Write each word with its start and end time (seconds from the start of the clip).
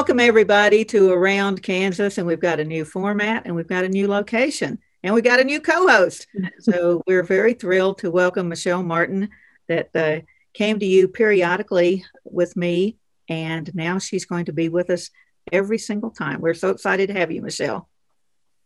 welcome 0.00 0.18
everybody 0.18 0.82
to 0.82 1.12
Around 1.12 1.62
Kansas, 1.62 2.16
and 2.16 2.26
we've 2.26 2.40
got 2.40 2.58
a 2.58 2.64
new 2.64 2.86
format 2.86 3.42
and 3.44 3.54
we've 3.54 3.68
got 3.68 3.84
a 3.84 3.88
new 3.90 4.08
location 4.08 4.78
and 5.02 5.14
we 5.14 5.20
got 5.20 5.40
a 5.40 5.44
new 5.44 5.60
co-host. 5.60 6.26
so 6.58 7.02
we're 7.06 7.22
very 7.22 7.52
thrilled 7.52 7.98
to 7.98 8.10
welcome 8.10 8.48
Michelle 8.48 8.82
Martin 8.82 9.28
that 9.68 9.90
uh, 9.94 10.20
came 10.54 10.78
to 10.78 10.86
you 10.86 11.06
periodically 11.06 12.02
with 12.24 12.56
me, 12.56 12.96
and 13.28 13.70
now 13.74 13.98
she's 13.98 14.24
going 14.24 14.46
to 14.46 14.54
be 14.54 14.70
with 14.70 14.88
us 14.88 15.10
every 15.52 15.76
single 15.76 16.10
time. 16.10 16.40
We're 16.40 16.54
so 16.54 16.70
excited 16.70 17.08
to 17.08 17.12
have 17.12 17.30
you, 17.30 17.42
Michelle. 17.42 17.86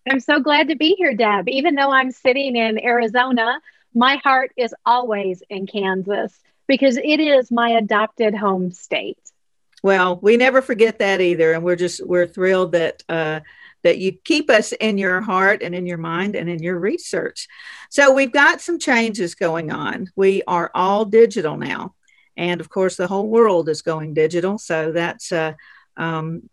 I'm 0.09 0.21
so 0.21 0.39
glad 0.39 0.69
to 0.69 0.77
be 0.77 0.95
here, 0.97 1.15
Deb. 1.15 1.49
Even 1.49 1.75
though 1.75 1.91
I'm 1.91 2.13
sitting 2.13 2.55
in 2.55 2.81
Arizona, 2.81 3.61
my 3.93 4.21
heart 4.23 4.53
is 4.57 4.73
always 4.87 5.43
in 5.51 5.67
Kansas 5.67 6.33
because 6.69 6.97
it 6.97 7.19
is 7.19 7.51
my 7.51 7.71
adopted 7.71 8.37
home 8.37 8.71
state. 8.71 9.19
Well, 9.85 10.19
we 10.23 10.39
never 10.39 10.63
forget 10.63 11.01
that 11.01 11.21
either, 11.21 11.53
and 11.53 11.63
we're 11.63 11.77
just 11.77 12.01
we're 12.07 12.27
thrilled 12.27 12.73
that 12.73 13.03
uh, 13.07 13.41
that 13.83 13.99
you 13.99 14.13
keep 14.13 14.49
us 14.49 14.73
in 14.73 14.97
your 14.97 15.21
heart 15.21 15.63
and 15.63 15.75
in 15.75 15.85
your 15.85 15.99
mind 15.99 16.37
and 16.37 16.49
in 16.49 16.63
your 16.63 16.79
research. 16.79 17.49
So 17.91 18.11
we've 18.15 18.33
got 18.33 18.63
some 18.63 18.79
changes 18.79 19.35
going 19.35 19.71
on. 19.71 20.11
We 20.17 20.43
are 20.47 20.71
all 20.75 21.05
digital 21.05 21.59
now, 21.59 21.95
and 22.35 22.63
of 22.63 22.71
course, 22.71 22.97
the 22.97 23.07
whole 23.07 23.29
world 23.29 23.69
is 23.69 23.83
going 23.83 24.15
digital. 24.15 24.57
So 24.57 24.91
that's 24.91 25.31
uh, 25.31 25.53
um, 25.99 26.49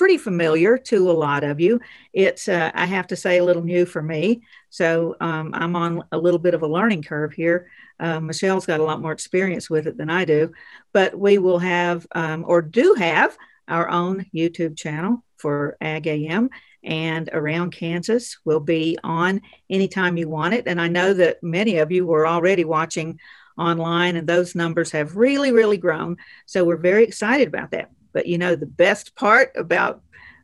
pretty 0.00 0.16
familiar 0.16 0.78
to 0.78 1.10
a 1.10 1.12
lot 1.12 1.44
of 1.44 1.60
you. 1.60 1.78
It's, 2.14 2.48
uh, 2.48 2.70
I 2.72 2.86
have 2.86 3.08
to 3.08 3.16
say, 3.16 3.36
a 3.36 3.44
little 3.44 3.62
new 3.62 3.84
for 3.84 4.00
me. 4.00 4.40
So 4.70 5.14
um, 5.20 5.50
I'm 5.52 5.76
on 5.76 6.02
a 6.10 6.16
little 6.16 6.38
bit 6.38 6.54
of 6.54 6.62
a 6.62 6.66
learning 6.66 7.02
curve 7.02 7.34
here. 7.34 7.68
Uh, 8.00 8.18
Michelle's 8.18 8.64
got 8.64 8.80
a 8.80 8.82
lot 8.82 9.02
more 9.02 9.12
experience 9.12 9.68
with 9.68 9.86
it 9.86 9.98
than 9.98 10.08
I 10.08 10.24
do, 10.24 10.52
but 10.94 11.14
we 11.18 11.36
will 11.36 11.58
have 11.58 12.06
um, 12.14 12.46
or 12.48 12.62
do 12.62 12.94
have 12.94 13.36
our 13.68 13.90
own 13.90 14.24
YouTube 14.34 14.74
channel 14.74 15.22
for 15.36 15.76
Ag 15.82 16.06
AM 16.06 16.48
and 16.82 17.28
around 17.34 17.72
Kansas 17.72 18.38
will 18.46 18.60
be 18.60 18.96
on 19.04 19.42
anytime 19.68 20.16
you 20.16 20.30
want 20.30 20.54
it. 20.54 20.66
And 20.66 20.80
I 20.80 20.88
know 20.88 21.12
that 21.12 21.42
many 21.42 21.76
of 21.76 21.92
you 21.92 22.06
were 22.06 22.26
already 22.26 22.64
watching 22.64 23.20
online, 23.58 24.16
and 24.16 24.26
those 24.26 24.54
numbers 24.54 24.92
have 24.92 25.16
really, 25.16 25.52
really 25.52 25.76
grown. 25.76 26.16
So 26.46 26.64
we're 26.64 26.78
very 26.78 27.04
excited 27.04 27.48
about 27.48 27.72
that. 27.72 27.90
But 28.12 28.26
you 28.26 28.38
know, 28.38 28.56
the 28.56 28.66
best 28.66 29.14
part 29.16 29.52
about 29.56 30.02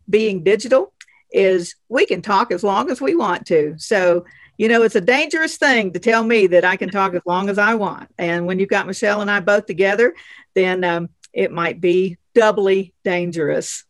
being 0.08 0.44
digital 0.44 0.92
is 1.30 1.74
we 1.88 2.06
can 2.06 2.22
talk 2.22 2.52
as 2.52 2.62
long 2.62 2.90
as 2.90 3.00
we 3.00 3.14
want 3.14 3.46
to. 3.46 3.74
So 3.78 4.24
you 4.58 4.68
know, 4.68 4.82
it's 4.82 4.94
a 4.94 5.00
dangerous 5.00 5.58
thing 5.58 5.92
to 5.92 5.98
tell 5.98 6.24
me 6.24 6.46
that 6.46 6.64
I 6.64 6.76
can 6.76 6.88
talk 6.88 7.14
as 7.14 7.22
long 7.26 7.50
as 7.50 7.58
I 7.58 7.74
want. 7.74 8.08
And 8.16 8.46
when 8.46 8.58
you've 8.58 8.70
got 8.70 8.86
Michelle 8.86 9.20
and 9.20 9.30
I 9.30 9.40
both 9.40 9.66
together, 9.66 10.14
then 10.54 10.82
um, 10.82 11.10
it 11.32 11.52
might 11.52 11.80
be 11.80 12.16
doubly 12.34 12.94
dangerous. 13.04 13.84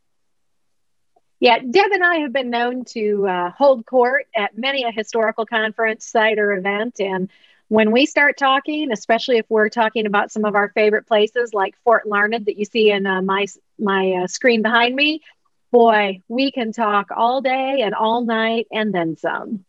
Yeah, 1.38 1.58
Deb 1.58 1.92
and 1.92 2.04
I 2.04 2.16
have 2.16 2.32
been 2.32 2.50
known 2.50 2.84
to 2.86 3.28
uh, 3.28 3.50
hold 3.50 3.86
court 3.86 4.26
at 4.34 4.56
many 4.56 4.84
a 4.84 4.90
historical 4.90 5.46
conference, 5.46 6.06
site, 6.06 6.38
or 6.38 6.52
event. 6.52 6.98
And 6.98 7.30
when 7.68 7.90
we 7.90 8.06
start 8.06 8.36
talking, 8.38 8.92
especially 8.92 9.38
if 9.38 9.46
we're 9.48 9.68
talking 9.68 10.06
about 10.06 10.30
some 10.30 10.44
of 10.44 10.54
our 10.54 10.70
favorite 10.70 11.06
places 11.06 11.52
like 11.52 11.74
Fort 11.84 12.06
Larned 12.06 12.46
that 12.46 12.56
you 12.56 12.64
see 12.64 12.90
in 12.90 13.06
uh, 13.06 13.22
my 13.22 13.46
my 13.78 14.12
uh, 14.12 14.26
screen 14.26 14.62
behind 14.62 14.94
me, 14.94 15.20
boy, 15.72 16.22
we 16.28 16.52
can 16.52 16.72
talk 16.72 17.08
all 17.14 17.40
day 17.40 17.80
and 17.82 17.94
all 17.94 18.24
night 18.24 18.66
and 18.70 18.94
then 18.94 19.16
some. 19.16 19.64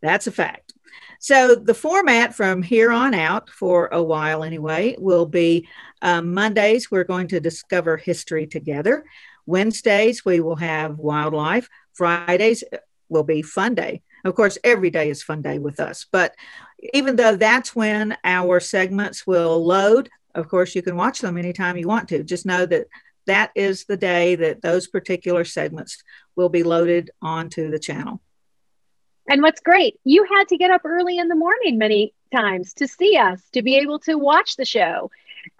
That's 0.00 0.26
a 0.26 0.32
fact. 0.32 0.74
So 1.20 1.54
the 1.54 1.74
format 1.74 2.34
from 2.34 2.62
here 2.62 2.90
on 2.90 3.14
out, 3.14 3.48
for 3.48 3.86
a 3.92 4.02
while 4.02 4.42
anyway, 4.42 4.96
will 4.98 5.26
be 5.26 5.68
um, 6.02 6.34
Mondays, 6.34 6.90
we're 6.90 7.04
going 7.04 7.28
to 7.28 7.38
discover 7.38 7.96
history 7.96 8.48
together. 8.48 9.04
Wednesdays, 9.46 10.24
we 10.24 10.40
will 10.40 10.56
have 10.56 10.98
wildlife. 10.98 11.68
Fridays 11.94 12.64
will 13.08 13.22
be 13.22 13.42
fun 13.42 13.76
day. 13.76 14.02
Of 14.24 14.34
course, 14.34 14.58
every 14.64 14.90
day 14.90 15.10
is 15.10 15.22
fun 15.22 15.42
day 15.42 15.58
with 15.60 15.78
us. 15.78 16.06
But 16.10 16.34
even 16.92 17.16
though 17.16 17.36
that's 17.36 17.76
when 17.76 18.16
our 18.24 18.60
segments 18.60 19.26
will 19.26 19.64
load, 19.64 20.10
of 20.34 20.48
course, 20.48 20.74
you 20.74 20.82
can 20.82 20.96
watch 20.96 21.20
them 21.20 21.36
anytime 21.36 21.76
you 21.76 21.86
want 21.86 22.08
to. 22.08 22.22
Just 22.22 22.46
know 22.46 22.66
that 22.66 22.86
that 23.26 23.52
is 23.54 23.84
the 23.84 23.96
day 23.96 24.34
that 24.34 24.62
those 24.62 24.88
particular 24.88 25.44
segments 25.44 26.02
will 26.34 26.48
be 26.48 26.62
loaded 26.62 27.10
onto 27.20 27.70
the 27.70 27.78
channel. 27.78 28.20
And 29.28 29.42
what's 29.42 29.60
great, 29.60 30.00
you 30.04 30.24
had 30.24 30.48
to 30.48 30.56
get 30.56 30.70
up 30.70 30.82
early 30.84 31.18
in 31.18 31.28
the 31.28 31.36
morning 31.36 31.78
many 31.78 32.12
times 32.32 32.72
to 32.74 32.88
see 32.88 33.16
us, 33.16 33.40
to 33.52 33.62
be 33.62 33.76
able 33.76 34.00
to 34.00 34.16
watch 34.16 34.56
the 34.56 34.64
show, 34.64 35.10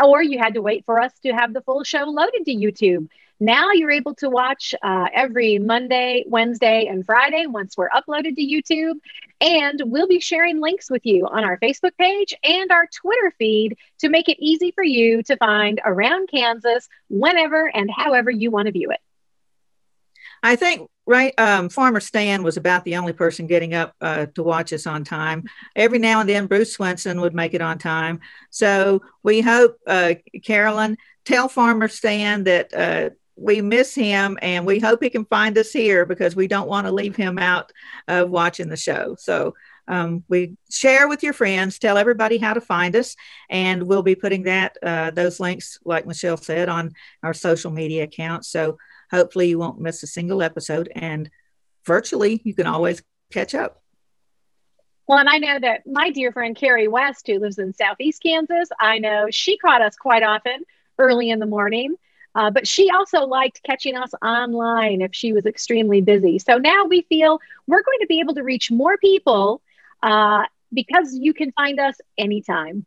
or 0.02 0.22
you 0.22 0.38
had 0.38 0.54
to 0.54 0.62
wait 0.62 0.84
for 0.84 1.00
us 1.00 1.12
to 1.22 1.32
have 1.32 1.52
the 1.52 1.60
full 1.60 1.84
show 1.84 2.04
loaded 2.04 2.44
to 2.46 2.54
YouTube. 2.54 3.08
Now 3.42 3.72
you're 3.72 3.90
able 3.90 4.14
to 4.16 4.30
watch 4.30 4.72
uh, 4.84 5.06
every 5.12 5.58
Monday, 5.58 6.22
Wednesday, 6.28 6.86
and 6.86 7.04
Friday 7.04 7.46
once 7.46 7.76
we're 7.76 7.88
uploaded 7.88 8.36
to 8.36 8.40
YouTube. 8.40 9.00
And 9.40 9.82
we'll 9.84 10.06
be 10.06 10.20
sharing 10.20 10.60
links 10.60 10.88
with 10.88 11.04
you 11.04 11.26
on 11.26 11.42
our 11.42 11.58
Facebook 11.58 11.96
page 11.98 12.32
and 12.44 12.70
our 12.70 12.86
Twitter 12.86 13.34
feed 13.40 13.78
to 13.98 14.08
make 14.10 14.28
it 14.28 14.36
easy 14.38 14.70
for 14.70 14.84
you 14.84 15.24
to 15.24 15.36
find 15.38 15.80
around 15.84 16.28
Kansas 16.28 16.88
whenever 17.10 17.66
and 17.66 17.90
however 17.90 18.30
you 18.30 18.52
want 18.52 18.66
to 18.66 18.72
view 18.72 18.92
it. 18.92 19.00
I 20.44 20.54
think 20.54 20.88
right 21.04 21.34
um, 21.36 21.68
farmer 21.68 21.98
stan 21.98 22.44
was 22.44 22.56
about 22.56 22.84
the 22.84 22.94
only 22.94 23.12
person 23.12 23.48
getting 23.48 23.74
up 23.74 23.96
uh, 24.00 24.26
to 24.36 24.44
watch 24.44 24.72
us 24.72 24.86
on 24.86 25.02
time 25.02 25.42
every 25.74 25.98
now 25.98 26.20
and 26.20 26.28
then 26.28 26.46
bruce 26.46 26.72
swenson 26.72 27.20
would 27.20 27.34
make 27.34 27.54
it 27.54 27.60
on 27.60 27.76
time 27.76 28.20
so 28.50 29.02
we 29.24 29.40
hope 29.40 29.76
uh, 29.88 30.14
carolyn 30.44 30.96
tell 31.24 31.48
farmer 31.48 31.88
stan 31.88 32.44
that 32.44 32.72
uh, 32.72 33.10
we 33.36 33.60
miss 33.60 33.94
him 33.94 34.38
and 34.42 34.66
we 34.66 34.78
hope 34.78 35.02
he 35.02 35.10
can 35.10 35.24
find 35.24 35.56
us 35.56 35.72
here 35.72 36.04
because 36.04 36.36
we 36.36 36.46
don't 36.46 36.68
want 36.68 36.86
to 36.86 36.92
leave 36.92 37.16
him 37.16 37.38
out 37.38 37.72
of 38.08 38.30
watching 38.30 38.68
the 38.68 38.76
show 38.76 39.16
so 39.18 39.54
um, 39.88 40.22
we 40.28 40.56
share 40.70 41.08
with 41.08 41.22
your 41.22 41.32
friends 41.32 41.78
tell 41.78 41.98
everybody 41.98 42.38
how 42.38 42.54
to 42.54 42.60
find 42.60 42.94
us 42.94 43.16
and 43.50 43.82
we'll 43.82 44.02
be 44.02 44.14
putting 44.14 44.44
that 44.44 44.76
uh, 44.82 45.10
those 45.10 45.40
links 45.40 45.78
like 45.84 46.06
michelle 46.06 46.36
said 46.36 46.68
on 46.68 46.92
our 47.22 47.34
social 47.34 47.70
media 47.70 48.04
accounts 48.04 48.48
so 48.48 48.76
Hopefully, 49.12 49.48
you 49.48 49.58
won't 49.58 49.78
miss 49.78 50.02
a 50.02 50.06
single 50.06 50.42
episode, 50.42 50.90
and 50.94 51.30
virtually, 51.84 52.40
you 52.44 52.54
can 52.54 52.66
always 52.66 53.02
catch 53.30 53.54
up. 53.54 53.82
Well, 55.06 55.18
and 55.18 55.28
I 55.28 55.36
know 55.36 55.58
that 55.60 55.82
my 55.86 56.10
dear 56.10 56.32
friend 56.32 56.56
Carrie 56.56 56.88
West, 56.88 57.26
who 57.26 57.38
lives 57.38 57.58
in 57.58 57.74
Southeast 57.74 58.22
Kansas, 58.22 58.70
I 58.80 58.98
know 58.98 59.26
she 59.30 59.58
caught 59.58 59.82
us 59.82 59.96
quite 59.96 60.22
often 60.22 60.64
early 60.98 61.28
in 61.28 61.40
the 61.40 61.46
morning. 61.46 61.94
Uh, 62.34 62.50
but 62.50 62.66
she 62.66 62.90
also 62.90 63.26
liked 63.26 63.62
catching 63.62 63.96
us 63.96 64.12
online 64.22 65.02
if 65.02 65.14
she 65.14 65.32
was 65.32 65.46
extremely 65.46 66.00
busy. 66.00 66.38
So 66.38 66.56
now 66.56 66.84
we 66.86 67.02
feel 67.02 67.38
we're 67.66 67.82
going 67.82 68.00
to 68.00 68.06
be 68.06 68.20
able 68.20 68.34
to 68.34 68.42
reach 68.42 68.70
more 68.70 68.96
people 68.96 69.60
uh, 70.02 70.44
because 70.72 71.14
you 71.14 71.34
can 71.34 71.52
find 71.52 71.78
us 71.78 71.96
anytime. 72.16 72.86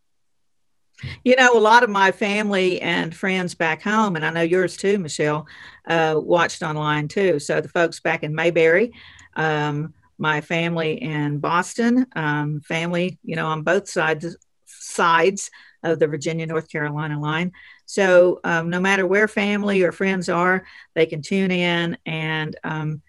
You 1.23 1.35
know, 1.35 1.57
a 1.57 1.59
lot 1.59 1.83
of 1.83 1.89
my 1.89 2.11
family 2.11 2.81
and 2.81 3.13
friends 3.13 3.53
back 3.53 3.81
home, 3.81 4.15
and 4.15 4.25
I 4.25 4.29
know 4.29 4.41
yours 4.41 4.77
too, 4.77 4.97
Michelle, 4.97 5.45
uh, 5.87 6.15
watched 6.17 6.63
online 6.63 7.09
too. 7.09 7.39
So 7.39 7.59
the 7.59 7.67
folks 7.67 7.99
back 7.99 8.23
in 8.23 8.33
Mayberry, 8.33 8.93
um, 9.35 9.93
my 10.17 10.39
family 10.39 11.01
in 11.01 11.39
Boston, 11.39 12.07
um, 12.15 12.61
family, 12.61 13.19
you 13.23 13.35
know, 13.35 13.47
on 13.47 13.63
both 13.63 13.89
sides 13.89 14.37
sides 14.65 15.51
of 15.83 15.99
the 15.99 16.07
Virginia 16.07 16.45
North 16.45 16.69
Carolina 16.69 17.19
line. 17.19 17.51
So 17.85 18.39
um, 18.43 18.69
no 18.69 18.79
matter 18.79 19.05
where 19.05 19.27
family 19.27 19.83
or 19.83 19.91
friends 19.91 20.29
are, 20.29 20.65
they 20.93 21.05
can 21.05 21.21
tune 21.21 21.51
in, 21.51 21.97
and 22.05 22.55
um, 22.63 23.01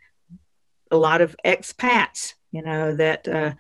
a 0.91 0.97
lot 0.97 1.21
of 1.21 1.37
expats, 1.45 2.35
you 2.53 2.63
know, 2.63 2.95
that 2.97 3.27
uh, 3.27 3.53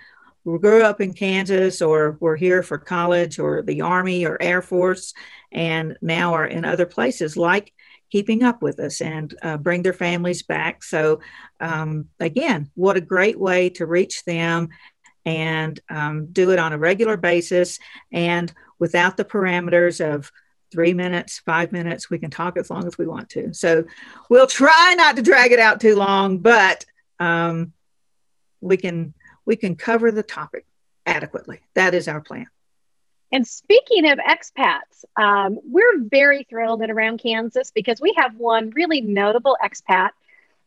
grew 0.44 0.82
up 0.82 1.00
in 1.00 1.12
Kansas 1.12 1.82
or 1.82 2.16
were 2.20 2.36
here 2.36 2.62
for 2.62 2.78
college 2.78 3.38
or 3.38 3.62
the 3.62 3.80
Army 3.80 4.24
or 4.24 4.40
Air 4.40 4.62
Force 4.62 5.12
and 5.50 5.96
now 6.00 6.34
are 6.34 6.46
in 6.46 6.64
other 6.64 6.86
places 6.86 7.36
like 7.36 7.72
keeping 8.10 8.44
up 8.44 8.62
with 8.62 8.78
us 8.78 9.00
and 9.00 9.34
uh, 9.42 9.56
bring 9.56 9.82
their 9.82 9.92
families 9.92 10.42
back. 10.42 10.84
So, 10.84 11.20
um, 11.58 12.08
again, 12.20 12.70
what 12.74 12.96
a 12.96 13.00
great 13.00 13.38
way 13.38 13.70
to 13.70 13.86
reach 13.86 14.24
them 14.24 14.68
and 15.24 15.80
um, 15.90 16.28
do 16.32 16.50
it 16.52 16.60
on 16.60 16.72
a 16.72 16.78
regular 16.78 17.16
basis 17.16 17.80
and 18.12 18.52
without 18.78 19.16
the 19.16 19.24
parameters 19.24 20.00
of 20.00 20.30
three 20.72 20.94
minutes, 20.94 21.38
five 21.38 21.72
minutes. 21.72 22.10
We 22.10 22.18
can 22.18 22.30
talk 22.30 22.56
as 22.56 22.70
long 22.70 22.86
as 22.86 22.98
we 22.98 23.06
want 23.06 23.30
to. 23.30 23.52
So, 23.54 23.84
we'll 24.28 24.46
try 24.46 24.94
not 24.96 25.16
to 25.16 25.22
drag 25.22 25.52
it 25.52 25.58
out 25.58 25.80
too 25.80 25.96
long, 25.96 26.38
but 26.38 26.84
um, 27.18 27.72
we 28.60 28.76
can 28.76 29.14
we 29.44 29.56
can 29.56 29.76
cover 29.76 30.10
the 30.10 30.22
topic 30.22 30.66
adequately. 31.06 31.60
That 31.74 31.94
is 31.94 32.08
our 32.08 32.20
plan. 32.20 32.46
And 33.32 33.46
speaking 33.46 34.08
of 34.08 34.18
expats, 34.18 35.04
um, 35.16 35.58
we're 35.64 36.00
very 36.00 36.44
thrilled 36.44 36.82
at 36.82 36.90
Around 36.90 37.18
Kansas 37.18 37.72
because 37.72 38.00
we 38.00 38.14
have 38.16 38.36
one 38.36 38.70
really 38.70 39.00
notable 39.00 39.56
expat 39.62 40.10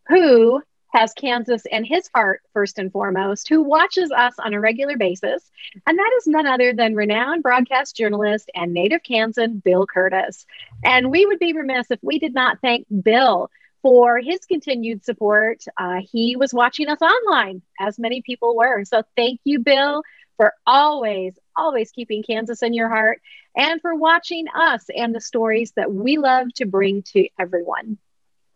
who 0.07 0.62
has 0.91 1.13
Kansas 1.13 1.63
in 1.71 1.83
his 1.83 2.09
heart, 2.13 2.41
first 2.53 2.80
and 2.80 2.91
foremost, 2.91 3.47
who 3.47 3.62
watches 3.62 4.12
us 4.12 4.33
on 4.39 4.53
a 4.53 4.59
regular 4.59 4.97
basis. 4.97 5.50
And 5.86 5.97
that 5.97 6.12
is 6.18 6.27
none 6.27 6.47
other 6.47 6.74
than 6.74 6.95
renowned 6.95 7.44
broadcast 7.44 7.95
journalist 7.95 8.50
and 8.56 8.74
native 8.74 9.03
Kansan, 9.03 9.59
Bill 9.59 9.86
Kurtis. 9.86 10.45
And 10.83 11.12
we 11.12 11.25
would 11.25 11.39
be 11.39 11.53
remiss 11.53 11.91
if 11.91 12.00
we 12.01 12.19
did 12.19 12.33
not 12.33 12.59
thank 12.62 12.88
Bill 13.03 13.50
for 13.81 14.19
his 14.19 14.39
continued 14.45 15.06
support. 15.06 15.63
Uh, 15.77 16.01
he 16.12 16.36
was 16.36 16.53
watching 16.53 16.89
us 16.89 17.01
online, 17.01 17.62
as 17.80 18.00
many 18.00 18.21
people 18.21 18.56
were. 18.56 18.83
So 18.83 19.03
thank 19.15 19.39
you, 19.44 19.59
Bill, 19.59 20.03
for 20.38 20.53
always, 20.65 21.38
always 21.56 21.91
keeping 21.91 22.24
Kansas 22.24 22.63
in 22.63 22.74
your 22.74 22.89
heart 22.89 23.21
and 23.56 23.81
for 23.81 23.95
watching 23.95 24.47
us 24.53 24.86
and 24.95 25.13
the 25.13 25.21
stories 25.21 25.71
that 25.75 25.91
we 25.94 26.18
love 26.18 26.53
to 26.56 26.65
bring 26.65 27.03
to 27.13 27.27
everyone. 27.38 27.97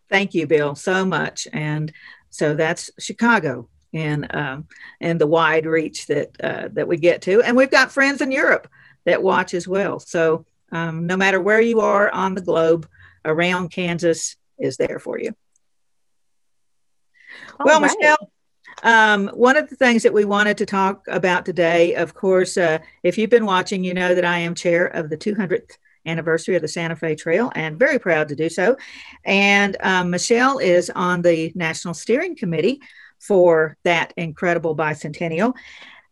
Thank 0.10 0.34
you, 0.34 0.48
Bill, 0.48 0.76
so 0.76 1.06
much. 1.06 1.48
And 1.52 1.92
so 2.34 2.56
that's 2.56 2.90
Chicago 2.98 3.70
and 3.94 4.34
um, 4.36 4.68
and 5.00 5.22
the 5.22 5.28
wide 5.28 5.68
reach 5.68 6.08
that 6.08 6.32
uh, 6.44 6.68
that 6.74 6.88
we 6.88 6.98
get 6.98 7.22
to, 7.24 7.44
and 7.44 7.56
we've 7.56 7.70
got 7.70 7.92
friends 7.92 8.22
in 8.22 8.32
Europe 8.32 8.68
that 9.06 9.22
watch 9.22 9.54
as 9.54 9.68
well. 9.68 10.00
So 10.00 10.46
um, 10.72 11.06
no 11.06 11.16
matter 11.16 11.40
where 11.40 11.62
you 11.62 11.82
are 11.82 12.10
on 12.10 12.34
the 12.34 12.42
globe, 12.42 12.90
around 13.24 13.70
Kansas 13.70 14.36
is 14.58 14.78
there 14.78 14.98
for 14.98 15.20
you. 15.20 15.36
All 17.60 17.68
well, 17.68 17.80
right. 17.80 17.96
Michelle, 18.00 18.32
um, 18.82 19.28
one 19.36 19.56
of 19.56 19.70
the 19.70 19.76
things 19.76 20.02
that 20.02 20.14
we 20.14 20.26
wanted 20.26 20.58
to 20.58 20.66
talk 20.66 21.06
about 21.08 21.46
today, 21.46 21.94
of 21.94 22.16
course, 22.16 22.58
uh, 22.58 22.80
if 23.04 23.20
you've 23.20 23.30
been 23.30 23.46
watching, 23.46 23.84
you 23.84 23.94
know 23.94 24.16
that 24.16 24.26
I 24.26 24.40
am 24.40 24.56
chair 24.56 24.88
of 24.88 25.12
the 25.12 25.18
200th 25.18 25.78
anniversary 26.06 26.56
of 26.56 26.62
the 26.62 26.68
Santa 26.68 26.96
Fe 26.96 27.16
Trail 27.16 27.52
and 27.56 27.78
very 27.78 28.00
proud 28.00 28.28
to 28.30 28.36
do 28.36 28.50
so. 28.50 28.78
And 29.24 29.78
um, 29.82 30.10
Michelle 30.10 30.60
is 30.60 30.90
on 30.90 31.22
the 31.22 31.52
National 31.56 31.94
Steering 31.94 32.36
Committee 32.36 32.82
for 33.20 33.78
that 33.84 34.14
incredible 34.18 34.76
bicentennial. 34.76 35.54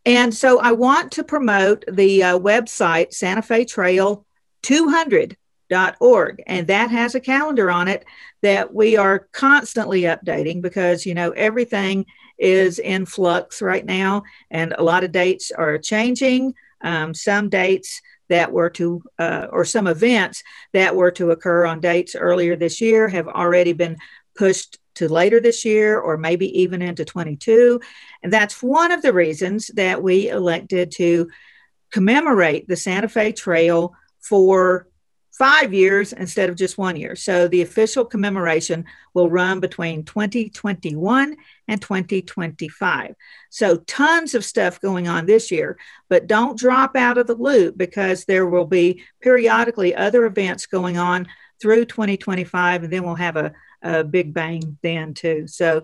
And 0.06 0.34
so 0.34 0.60
I 0.60 0.72
want 0.72 1.12
to 1.14 1.24
promote 1.24 1.84
the 1.92 2.24
uh, 2.24 2.40
website 2.40 3.14
Santa 3.14 3.42
Fe 3.42 3.66
Trail 3.66 4.26
200.org. 4.64 6.44
And 6.48 6.68
that 6.68 6.90
has 6.90 7.16
a 7.16 7.20
calendar 7.20 7.70
on 7.70 7.88
it 7.88 8.06
that 8.42 8.74
we 8.74 8.98
are 8.98 9.28
constantly 9.32 10.02
updating 10.02 10.62
because, 10.62 11.06
you 11.06 11.14
know, 11.14 11.32
everything 11.32 12.06
is 12.40 12.80
in 12.80 13.06
flux 13.06 13.62
right 13.62 13.86
now 13.86 14.24
and 14.50 14.74
a 14.78 14.84
lot 14.84 15.04
of 15.04 15.12
dates 15.12 15.52
are 15.52 15.78
changing. 15.78 16.56
Um, 16.82 17.14
some 17.14 17.50
dates 17.50 18.02
that 18.32 18.52
were 18.52 18.70
to, 18.70 19.04
uh, 19.20 19.48
or 19.52 19.66
some 19.66 19.88
events 19.88 20.42
that 20.72 20.96
were 20.96 21.12
to 21.12 21.32
occur 21.32 21.66
on 21.66 21.82
dates 21.82 22.16
earlier 22.16 22.56
this 22.56 22.80
year 22.80 23.10
have 23.10 23.28
already 23.28 23.74
been 23.74 23.98
pushed 24.36 24.80
to 24.96 25.08
later 25.08 25.42
this 25.42 25.66
year 25.66 26.00
or 26.00 26.18
maybe 26.18 26.62
even 26.62 26.82
into 26.82 27.04
22. 27.04 27.82
And 28.24 28.32
that's 28.32 28.64
one 28.64 28.92
of 28.92 29.02
the 29.02 29.14
reasons 29.14 29.68
that 29.76 30.02
we 30.02 30.30
elected 30.30 30.92
to 30.94 31.30
commemorate 31.92 32.68
the 32.68 32.78
Santa 32.78 33.10
Fe 33.10 33.34
Trail 33.34 33.94
for 34.22 34.88
five 35.42 35.74
years 35.74 36.14
instead 36.14 36.52
of 36.52 36.56
just 36.56 36.78
one 36.78 36.96
year. 36.96 37.16
So 37.16 37.48
the 37.48 37.64
official 37.64 38.06
commemoration 38.06 38.86
will 39.16 39.28
run 39.28 39.60
between 39.60 40.04
2021 40.04 41.36
and 41.68 41.82
2025. 41.82 43.16
So 43.50 43.78
tons 43.78 44.36
of 44.36 44.46
stuff 44.46 44.80
going 44.80 45.08
on 45.08 45.26
this 45.26 45.50
year, 45.50 45.80
but 46.10 46.28
don't 46.28 46.60
drop 46.60 46.96
out 46.96 47.18
of 47.18 47.26
the 47.26 47.34
loop 47.34 47.76
because 47.76 48.26
there 48.26 48.46
will 48.46 48.68
be 48.68 49.04
periodically 49.20 49.96
other 49.96 50.26
events 50.26 50.68
going 50.68 51.00
on 51.00 51.28
through 51.60 51.86
2025, 51.86 52.84
and 52.84 52.94
then 52.94 53.02
we'll 53.02 53.16
have 53.16 53.36
a, 53.36 53.52
a 53.82 54.04
big 54.04 54.36
bang 54.36 54.78
then 54.84 55.16
too. 55.16 55.48
So 55.48 55.82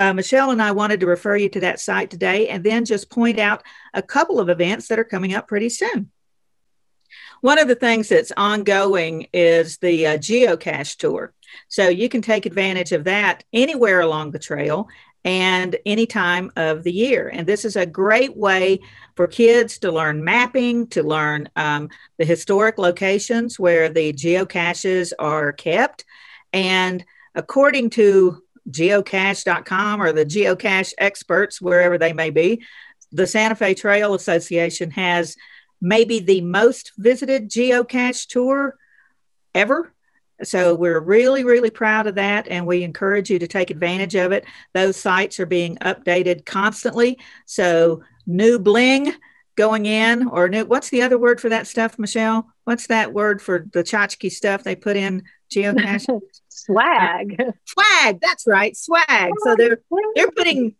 uh, 0.00 0.14
Michelle 0.14 0.50
and 0.50 0.60
I 0.60 0.72
wanted 0.72 0.98
to 0.98 1.06
refer 1.06 1.36
you 1.36 1.48
to 1.50 1.60
that 1.60 1.78
site 1.78 2.10
today 2.10 2.48
and 2.48 2.64
then 2.64 2.84
just 2.84 3.08
point 3.08 3.38
out 3.38 3.62
a 3.94 4.02
couple 4.02 4.40
of 4.40 4.48
events 4.48 4.88
that 4.88 4.98
are 4.98 5.04
coming 5.04 5.32
up 5.32 5.46
pretty 5.46 5.68
soon. 5.68 6.10
One 7.40 7.58
of 7.58 7.68
the 7.68 7.74
things 7.74 8.08
that's 8.08 8.32
ongoing 8.36 9.28
is 9.32 9.78
the 9.78 10.06
uh, 10.06 10.18
geocache 10.18 10.96
tour. 10.96 11.32
So 11.68 11.88
you 11.88 12.08
can 12.08 12.22
take 12.22 12.46
advantage 12.46 12.92
of 12.92 13.04
that 13.04 13.44
anywhere 13.52 14.00
along 14.00 14.30
the 14.30 14.38
trail 14.38 14.88
and 15.24 15.76
any 15.84 16.06
time 16.06 16.52
of 16.56 16.84
the 16.84 16.92
year. 16.92 17.28
And 17.28 17.46
this 17.46 17.64
is 17.64 17.74
a 17.74 17.84
great 17.84 18.36
way 18.36 18.80
for 19.16 19.26
kids 19.26 19.78
to 19.80 19.90
learn 19.90 20.22
mapping, 20.22 20.86
to 20.88 21.02
learn 21.02 21.48
um, 21.56 21.88
the 22.16 22.24
historic 22.24 22.78
locations 22.78 23.58
where 23.58 23.88
the 23.88 24.12
geocaches 24.12 25.12
are 25.18 25.52
kept. 25.52 26.04
And 26.52 27.04
according 27.34 27.90
to 27.90 28.42
geocache.com 28.70 30.00
or 30.00 30.12
the 30.12 30.24
geocache 30.24 30.92
experts, 30.98 31.60
wherever 31.60 31.98
they 31.98 32.12
may 32.12 32.30
be, 32.30 32.62
the 33.10 33.26
Santa 33.26 33.56
Fe 33.56 33.74
Trail 33.74 34.14
Association 34.14 34.92
has 34.92 35.36
maybe 35.80 36.20
the 36.20 36.40
most 36.40 36.92
visited 36.96 37.50
geocache 37.50 38.26
tour 38.26 38.76
ever. 39.54 39.92
So 40.42 40.74
we're 40.74 41.00
really, 41.00 41.44
really 41.44 41.70
proud 41.70 42.06
of 42.06 42.16
that, 42.16 42.46
and 42.48 42.66
we 42.66 42.82
encourage 42.82 43.30
you 43.30 43.38
to 43.38 43.48
take 43.48 43.70
advantage 43.70 44.14
of 44.14 44.32
it. 44.32 44.44
Those 44.74 44.96
sites 44.96 45.40
are 45.40 45.46
being 45.46 45.76
updated 45.76 46.44
constantly. 46.44 47.18
So 47.46 48.02
new 48.26 48.58
bling 48.58 49.14
going 49.56 49.86
in, 49.86 50.28
or 50.28 50.48
new, 50.50 50.66
what's 50.66 50.90
the 50.90 51.00
other 51.00 51.18
word 51.18 51.40
for 51.40 51.48
that 51.48 51.66
stuff, 51.66 51.98
Michelle? 51.98 52.46
What's 52.64 52.88
that 52.88 53.14
word 53.14 53.40
for 53.40 53.66
the 53.72 53.82
tchotchke 53.82 54.30
stuff 54.30 54.62
they 54.62 54.76
put 54.76 54.96
in 54.96 55.22
geocache? 55.50 56.20
swag. 56.48 57.42
Swag. 57.64 58.20
That's 58.20 58.46
right, 58.46 58.76
swag. 58.76 59.32
So 59.44 59.56
they're 59.56 59.80
they're 60.14 60.30
putting. 60.30 60.74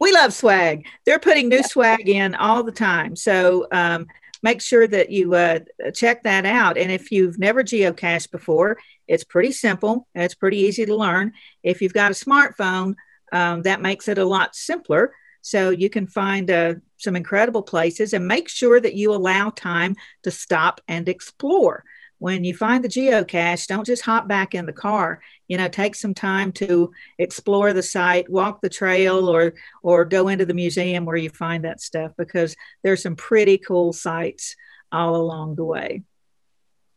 We 0.00 0.12
love 0.12 0.32
swag. 0.32 0.86
They're 1.06 1.18
putting 1.18 1.48
new 1.48 1.62
swag 1.62 2.08
in 2.08 2.34
all 2.34 2.62
the 2.62 2.72
time. 2.72 3.16
So 3.16 3.66
um, 3.72 4.06
make 4.42 4.60
sure 4.60 4.86
that 4.86 5.10
you 5.10 5.34
uh, 5.34 5.60
check 5.94 6.22
that 6.22 6.46
out. 6.46 6.78
And 6.78 6.90
if 6.90 7.10
you've 7.10 7.38
never 7.38 7.62
geocached 7.62 8.30
before, 8.30 8.78
it's 9.06 9.24
pretty 9.24 9.52
simple 9.52 10.06
it's 10.14 10.34
pretty 10.34 10.58
easy 10.58 10.86
to 10.86 10.96
learn. 10.96 11.32
If 11.62 11.80
you've 11.82 11.94
got 11.94 12.10
a 12.10 12.14
smartphone, 12.14 12.94
um, 13.32 13.62
that 13.62 13.82
makes 13.82 14.08
it 14.08 14.18
a 14.18 14.24
lot 14.24 14.54
simpler. 14.54 15.12
So 15.40 15.70
you 15.70 15.88
can 15.88 16.06
find 16.06 16.50
uh, 16.50 16.74
some 16.96 17.16
incredible 17.16 17.62
places 17.62 18.12
and 18.12 18.26
make 18.26 18.48
sure 18.48 18.80
that 18.80 18.94
you 18.94 19.12
allow 19.12 19.50
time 19.50 19.96
to 20.24 20.30
stop 20.30 20.80
and 20.88 21.08
explore 21.08 21.84
when 22.18 22.44
you 22.44 22.54
find 22.54 22.84
the 22.84 22.88
geocache, 22.88 23.66
don't 23.66 23.86
just 23.86 24.02
hop 24.02 24.28
back 24.28 24.54
in 24.54 24.66
the 24.66 24.72
car. 24.72 25.20
You 25.48 25.56
know, 25.56 25.68
take 25.68 25.94
some 25.94 26.14
time 26.14 26.52
to 26.52 26.92
explore 27.18 27.72
the 27.72 27.82
site, 27.82 28.30
walk 28.30 28.60
the 28.60 28.68
trail, 28.68 29.28
or 29.28 29.54
or 29.82 30.04
go 30.04 30.28
into 30.28 30.46
the 30.46 30.54
museum 30.54 31.04
where 31.04 31.16
you 31.16 31.30
find 31.30 31.64
that 31.64 31.80
stuff 31.80 32.12
because 32.16 32.54
there's 32.82 33.02
some 33.02 33.16
pretty 33.16 33.58
cool 33.58 33.92
sites 33.92 34.56
all 34.92 35.16
along 35.16 35.56
the 35.56 35.64
way. 35.64 36.02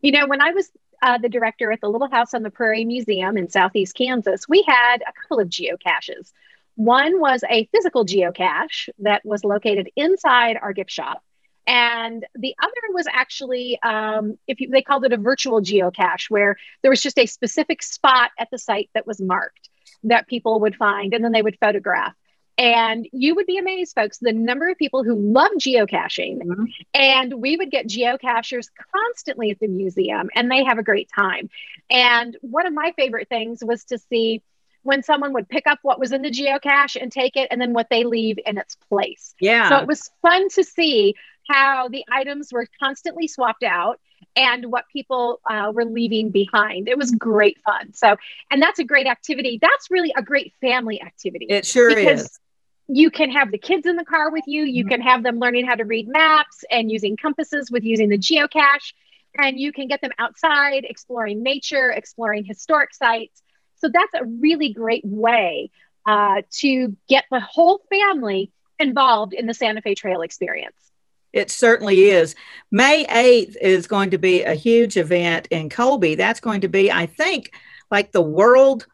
You 0.01 0.11
know, 0.11 0.27
when 0.27 0.41
I 0.41 0.51
was 0.51 0.69
uh, 1.01 1.17
the 1.17 1.29
director 1.29 1.71
at 1.71 1.81
the 1.81 1.89
Little 1.89 2.09
House 2.09 2.33
on 2.33 2.43
the 2.43 2.49
Prairie 2.49 2.85
Museum 2.85 3.37
in 3.37 3.49
Southeast 3.49 3.95
Kansas, 3.95 4.47
we 4.47 4.63
had 4.67 4.97
a 5.01 5.13
couple 5.21 5.39
of 5.39 5.49
geocaches. 5.49 6.31
One 6.75 7.19
was 7.19 7.43
a 7.49 7.67
physical 7.73 8.05
geocache 8.05 8.89
that 8.99 9.25
was 9.25 9.43
located 9.43 9.89
inside 9.95 10.57
our 10.61 10.73
gift 10.73 10.91
shop 10.91 11.23
and 11.67 12.25
the 12.35 12.55
other 12.61 12.93
was 12.93 13.07
actually 13.11 13.79
um, 13.83 14.37
if 14.47 14.59
you, 14.59 14.69
they 14.69 14.81
called 14.81 15.05
it 15.05 15.13
a 15.13 15.17
virtual 15.17 15.61
geocache 15.61 16.29
where 16.29 16.57
there 16.81 16.91
was 16.91 17.01
just 17.01 17.19
a 17.19 17.25
specific 17.25 17.83
spot 17.83 18.31
at 18.39 18.49
the 18.51 18.57
site 18.57 18.89
that 18.93 19.07
was 19.07 19.21
marked 19.21 19.69
that 20.03 20.27
people 20.27 20.59
would 20.59 20.75
find 20.75 21.13
and 21.13 21.23
then 21.23 21.31
they 21.31 21.41
would 21.41 21.57
photograph 21.59 22.13
and 22.57 23.07
you 23.11 23.35
would 23.35 23.45
be 23.45 23.57
amazed 23.57 23.95
folks 23.95 24.17
the 24.19 24.33
number 24.33 24.67
of 24.69 24.77
people 24.77 25.03
who 25.03 25.15
love 25.15 25.51
geocaching 25.59 26.39
mm-hmm. 26.41 26.65
and 26.93 27.33
we 27.35 27.55
would 27.55 27.71
get 27.71 27.87
geocachers 27.87 28.67
constantly 28.93 29.51
at 29.51 29.59
the 29.59 29.67
museum 29.67 30.29
and 30.35 30.49
they 30.49 30.63
have 30.63 30.79
a 30.79 30.83
great 30.83 31.09
time 31.15 31.49
and 31.89 32.35
one 32.41 32.65
of 32.65 32.73
my 32.73 32.93
favorite 32.97 33.29
things 33.29 33.63
was 33.63 33.83
to 33.85 33.97
see 33.97 34.41
when 34.83 35.03
someone 35.03 35.33
would 35.33 35.47
pick 35.47 35.67
up 35.67 35.79
what 35.83 35.99
was 35.99 36.11
in 36.11 36.21
the 36.21 36.31
geocache 36.31 36.99
and 36.99 37.11
take 37.11 37.35
it 37.35 37.47
and 37.51 37.61
then 37.61 37.73
what 37.73 37.87
they 37.89 38.03
leave 38.03 38.39
in 38.45 38.57
its 38.57 38.75
place. 38.89 39.35
Yeah. 39.39 39.69
So 39.69 39.77
it 39.77 39.87
was 39.87 40.09
fun 40.21 40.49
to 40.49 40.63
see 40.63 41.15
how 41.51 41.87
the 41.87 42.03
items 42.11 42.51
were 42.51 42.67
constantly 42.79 43.27
swapped 43.27 43.63
out 43.63 43.99
and 44.35 44.71
what 44.71 44.85
people 44.91 45.41
uh, 45.49 45.71
were 45.73 45.85
leaving 45.85 46.29
behind. 46.29 46.87
It 46.87 46.97
was 46.97 47.11
great 47.11 47.57
fun. 47.65 47.93
So, 47.93 48.15
and 48.49 48.61
that's 48.61 48.79
a 48.79 48.83
great 48.83 49.07
activity. 49.07 49.59
That's 49.61 49.89
really 49.89 50.13
a 50.15 50.21
great 50.21 50.53
family 50.61 51.01
activity. 51.01 51.47
It 51.49 51.65
sure 51.65 51.89
is. 51.89 52.39
You 52.87 53.09
can 53.09 53.31
have 53.31 53.51
the 53.51 53.57
kids 53.57 53.85
in 53.85 53.95
the 53.95 54.05
car 54.05 54.31
with 54.31 54.43
you. 54.47 54.63
You 54.63 54.83
mm-hmm. 54.83 54.91
can 54.91 55.01
have 55.01 55.23
them 55.23 55.39
learning 55.39 55.65
how 55.65 55.75
to 55.75 55.85
read 55.85 56.07
maps 56.07 56.63
and 56.69 56.91
using 56.91 57.15
compasses 57.17 57.71
with 57.71 57.83
using 57.83 58.09
the 58.09 58.17
geocache. 58.17 58.93
And 59.37 59.57
you 59.59 59.71
can 59.71 59.87
get 59.87 60.01
them 60.01 60.11
outside 60.19 60.83
exploring 60.83 61.41
nature, 61.41 61.89
exploring 61.89 62.43
historic 62.43 62.93
sites. 62.93 63.41
So 63.77 63.89
that's 63.89 64.13
a 64.13 64.25
really 64.25 64.73
great 64.73 65.05
way 65.05 65.71
uh, 66.05 66.41
to 66.59 66.95
get 67.07 67.25
the 67.31 67.39
whole 67.39 67.81
family 67.89 68.51
involved 68.77 69.33
in 69.33 69.45
the 69.45 69.53
Santa 69.53 69.81
Fe 69.81 69.95
Trail 69.95 70.21
experience. 70.21 70.90
It 71.33 71.49
certainly 71.49 72.09
is. 72.09 72.35
May 72.71 73.05
8th 73.05 73.55
is 73.61 73.87
going 73.87 74.11
to 74.11 74.17
be 74.17 74.43
a 74.43 74.53
huge 74.53 74.97
event 74.97 75.47
in 75.49 75.69
Colby. 75.69 76.15
That's 76.15 76.39
going 76.39 76.61
to 76.61 76.67
be, 76.67 76.91
I 76.91 77.05
think, 77.05 77.53
like 77.89 78.11
the 78.11 78.21
world 78.21 78.87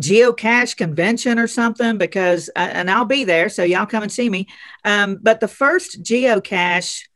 geocache 0.00 0.76
convention 0.76 1.38
or 1.38 1.46
something 1.46 1.98
because, 1.98 2.48
uh, 2.54 2.70
and 2.72 2.90
I'll 2.90 3.04
be 3.04 3.24
there, 3.24 3.48
so 3.48 3.64
y'all 3.64 3.86
come 3.86 4.02
and 4.02 4.12
see 4.12 4.30
me. 4.30 4.46
Um, 4.84 5.18
but 5.20 5.40
the 5.40 5.48
first 5.48 6.02
geocache 6.02 7.07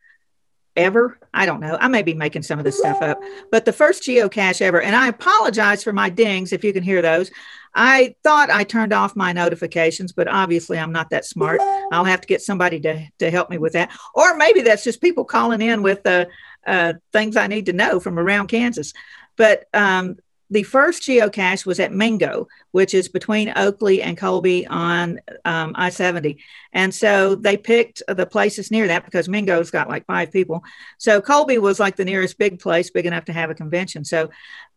ever, 0.77 1.19
I 1.35 1.47
don't 1.47 1.61
know, 1.61 1.77
I 1.81 1.89
may 1.89 2.03
be 2.03 2.15
making 2.15 2.43
some 2.43 2.59
of 2.59 2.65
this 2.65 2.79
stuff 2.79 3.03
up, 3.03 3.21
but 3.51 3.65
the 3.65 3.73
first 3.73 4.03
geocache 4.03 4.63
ever, 4.63 4.81
and 4.81 4.97
I 4.97 5.09
apologize 5.09 5.83
for 5.83 5.93
my 5.93 6.09
dings 6.09 6.53
if 6.53 6.65
you 6.65 6.73
can 6.73 6.83
hear 6.83 7.03
those. 7.03 7.31
I 7.75 8.15
thought 8.23 8.51
I 8.51 8.65
turned 8.65 8.93
off 8.93 9.17
my 9.17 9.33
notifications, 9.33 10.13
but 10.13 10.29
obviously 10.29 10.79
I'm 10.79 10.93
not 10.93 11.11
that 11.11 11.25
smart. 11.25 11.61
I'll 11.91 12.05
have 12.05 12.21
to 12.21 12.27
get 12.27 12.43
somebody 12.43 12.81
to, 12.81 13.07
to 13.19 13.31
help 13.31 13.49
me 13.49 13.59
with 13.59 13.73
that. 13.73 13.91
Or 14.15 14.37
maybe 14.37 14.61
that's 14.61 14.85
just 14.85 15.01
people 15.01 15.25
calling 15.25 15.63
in 15.63 15.83
with 15.83 16.07
uh, 16.07 16.27
uh, 16.67 16.95
things 17.13 17.37
I 17.37 17.47
need 17.47 17.67
to 17.67 17.73
know 17.73 17.99
from 17.99 18.19
around 18.19 18.49
Kansas. 18.49 18.93
But 19.37 19.65
um, 19.73 20.19
the 20.53 20.63
first 20.65 21.03
geocache 21.03 21.65
was 21.65 21.81
at 21.81 21.95
Mingo, 21.95 22.47
which 22.73 22.93
is 22.93 23.09
between 23.09 23.55
Oakley 23.57 24.03
and 24.03 24.19
Colby 24.19 24.67
on 24.67 25.19
um, 25.47 25.73
I 25.75 25.89
70. 25.89 26.39
And 26.75 26.95
so 26.95 27.35
they 27.35 27.57
picked 27.57 28.03
the 28.07 28.27
places 28.27 28.71
near 28.71 28.87
that 28.89 29.07
because 29.07 29.31
Mingo's 29.31 29.71
got 29.71 29.89
like 29.89 30.05
five 30.05 30.31
people. 30.31 30.63
So 30.99 31.23
Colby 31.23 31.57
was 31.57 31.81
like 31.81 31.97
the 31.97 32.05
nearest 32.05 32.37
big 32.37 32.61
place, 32.61 32.91
big 32.91 33.07
enough 33.07 33.25
to 33.25 33.33
have 33.33 33.49
a 33.49 33.55
convention. 33.55 34.05
So 34.05 34.29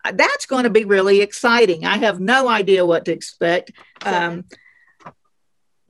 uh, 0.05 0.13
that's 0.13 0.46
going 0.46 0.63
to 0.63 0.70
be 0.70 0.86
really 0.86 1.20
exciting. 1.20 1.84
I 1.84 1.98
have 1.98 2.22
no 2.22 2.48
idea 2.48 2.86
what 2.86 3.03
to 3.05 3.12
expect. 3.12 3.74
Um, 4.05 4.46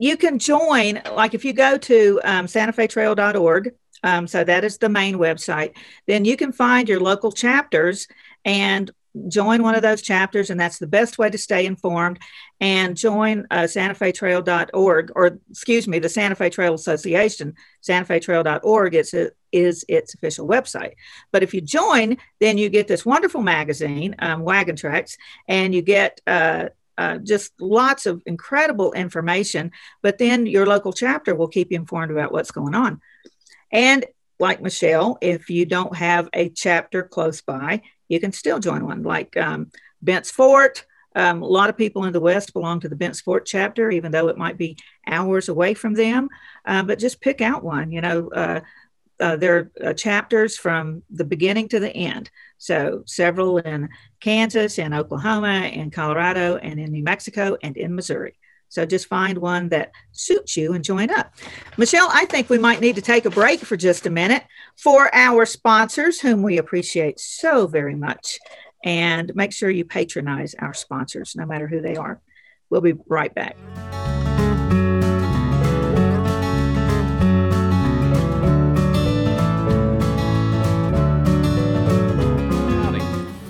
you 0.00 0.16
can 0.16 0.40
join, 0.40 1.00
like 1.12 1.34
if 1.34 1.44
you 1.44 1.52
go 1.52 1.78
to 1.78 2.20
um, 2.24 2.46
santafetrail.org, 2.46 3.70
um, 4.02 4.26
so 4.26 4.42
that 4.42 4.64
is 4.64 4.78
the 4.78 4.88
main 4.88 5.14
website, 5.14 5.76
then 6.08 6.24
you 6.24 6.36
can 6.36 6.50
find 6.50 6.88
your 6.88 7.00
local 7.00 7.30
chapters 7.30 8.08
and 8.44 8.90
join 9.28 9.62
one 9.62 9.74
of 9.74 9.82
those 9.82 10.02
chapters, 10.02 10.50
and 10.50 10.58
that's 10.58 10.78
the 10.78 10.86
best 10.86 11.18
way 11.18 11.30
to 11.30 11.38
stay 11.38 11.66
informed. 11.66 12.18
And 12.60 12.96
join 12.96 13.46
uh, 13.50 13.62
SantaFeTrail.org, 13.62 15.12
or 15.14 15.38
excuse 15.50 15.86
me, 15.86 15.98
the 15.98 16.08
Santa 16.08 16.34
Fe 16.34 16.50
Trail 16.50 16.74
Association, 16.74 17.54
SantaFeTrail.org 17.86 18.94
is, 18.94 19.14
is 19.52 19.84
its 19.88 20.14
official 20.14 20.48
website. 20.48 20.94
But 21.32 21.42
if 21.42 21.52
you 21.52 21.60
join, 21.60 22.16
then 22.40 22.58
you 22.58 22.68
get 22.68 22.88
this 22.88 23.04
wonderful 23.04 23.42
magazine, 23.42 24.14
um, 24.18 24.42
Wagon 24.42 24.76
Tracks, 24.76 25.16
and 25.48 25.74
you 25.74 25.82
get 25.82 26.20
uh, 26.26 26.68
uh, 26.98 27.18
just 27.18 27.52
lots 27.60 28.06
of 28.06 28.22
incredible 28.26 28.92
information. 28.92 29.72
But 30.02 30.18
then 30.18 30.46
your 30.46 30.66
local 30.66 30.92
chapter 30.92 31.34
will 31.34 31.48
keep 31.48 31.70
you 31.70 31.76
informed 31.76 32.10
about 32.10 32.32
what's 32.32 32.50
going 32.50 32.74
on. 32.74 33.00
And 33.72 34.06
like 34.38 34.60
Michelle, 34.60 35.18
if 35.20 35.50
you 35.50 35.66
don't 35.66 35.94
have 35.96 36.28
a 36.32 36.48
chapter 36.50 37.02
close 37.02 37.40
by, 37.40 37.82
you 38.08 38.20
can 38.20 38.32
still 38.32 38.58
join 38.58 38.84
one, 38.84 39.02
like 39.02 39.36
um, 39.36 39.70
Bent's 40.02 40.30
Fort. 40.30 40.84
Um, 41.14 41.42
a 41.42 41.46
lot 41.46 41.70
of 41.70 41.78
people 41.78 42.04
in 42.04 42.12
the 42.12 42.20
West 42.20 42.52
belong 42.52 42.80
to 42.80 42.88
the 42.88 42.96
Bent's 42.96 43.22
Fort 43.22 43.46
chapter, 43.46 43.90
even 43.90 44.12
though 44.12 44.28
it 44.28 44.36
might 44.36 44.58
be 44.58 44.76
hours 45.06 45.48
away 45.48 45.72
from 45.72 45.94
them. 45.94 46.28
Uh, 46.66 46.82
but 46.82 46.98
just 46.98 47.22
pick 47.22 47.40
out 47.40 47.64
one. 47.64 47.90
You 47.90 48.02
know, 48.02 48.28
uh, 48.28 48.60
uh, 49.18 49.36
there 49.36 49.56
are 49.56 49.88
uh, 49.88 49.92
chapters 49.94 50.58
from 50.58 51.02
the 51.10 51.24
beginning 51.24 51.68
to 51.70 51.80
the 51.80 51.90
end. 51.90 52.30
So 52.58 53.02
several 53.06 53.58
in 53.58 53.88
Kansas, 54.20 54.78
in 54.78 54.92
Oklahoma, 54.92 55.70
in 55.72 55.90
Colorado, 55.90 56.56
and 56.56 56.78
in 56.78 56.92
New 56.92 57.02
Mexico, 57.02 57.56
and 57.62 57.76
in 57.76 57.94
Missouri. 57.94 58.34
So 58.68 58.84
just 58.84 59.06
find 59.06 59.38
one 59.38 59.68
that 59.70 59.92
suits 60.12 60.56
you 60.56 60.72
and 60.74 60.84
join 60.84 61.10
up. 61.10 61.32
Michelle, 61.76 62.08
I 62.12 62.26
think 62.26 62.50
we 62.50 62.58
might 62.58 62.80
need 62.80 62.96
to 62.96 63.02
take 63.02 63.24
a 63.24 63.30
break 63.30 63.60
for 63.60 63.76
just 63.76 64.06
a 64.06 64.10
minute 64.10 64.44
for 64.76 65.14
our 65.14 65.46
sponsors, 65.46 66.20
whom 66.20 66.42
we 66.42 66.58
appreciate 66.58 67.20
so 67.20 67.66
very 67.66 67.94
much. 67.94 68.38
And 68.84 69.34
make 69.34 69.52
sure 69.52 69.70
you 69.70 69.84
patronize 69.84 70.54
our 70.58 70.74
sponsors, 70.74 71.34
no 71.36 71.46
matter 71.46 71.66
who 71.66 71.80
they 71.80 71.96
are. 71.96 72.20
We'll 72.70 72.80
be 72.80 72.94
right 73.08 73.34
back. 73.34 73.56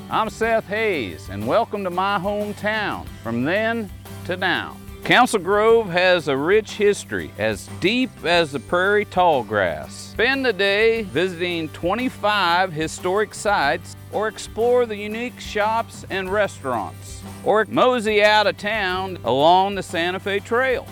I'm 0.08 0.30
Seth 0.30 0.66
Hayes, 0.68 1.28
and 1.28 1.46
welcome 1.46 1.85
to 1.85 1.90
my 1.90 2.18
hometown, 2.18 3.06
from 3.23 3.44
then 3.44 3.90
to 4.25 4.37
now. 4.38 4.76
Council 5.06 5.38
Grove 5.38 5.88
has 5.90 6.26
a 6.26 6.36
rich 6.36 6.72
history 6.72 7.30
as 7.38 7.68
deep 7.78 8.10
as 8.25 8.50
the 8.50 8.58
prairie 8.58 9.04
tall 9.04 9.44
grass. 9.44 9.94
Spend 9.94 10.44
the 10.44 10.52
day 10.52 11.02
visiting 11.02 11.68
25 11.68 12.72
historic 12.72 13.32
sites 13.32 13.94
or 14.10 14.26
explore 14.26 14.84
the 14.84 14.96
unique 14.96 15.38
shops 15.38 16.04
and 16.10 16.28
restaurants 16.28 17.22
or 17.44 17.64
mosey 17.68 18.20
out 18.20 18.48
of 18.48 18.56
town 18.56 19.16
along 19.22 19.76
the 19.76 19.82
Santa 19.84 20.18
Fe 20.18 20.40
Trail. 20.40 20.84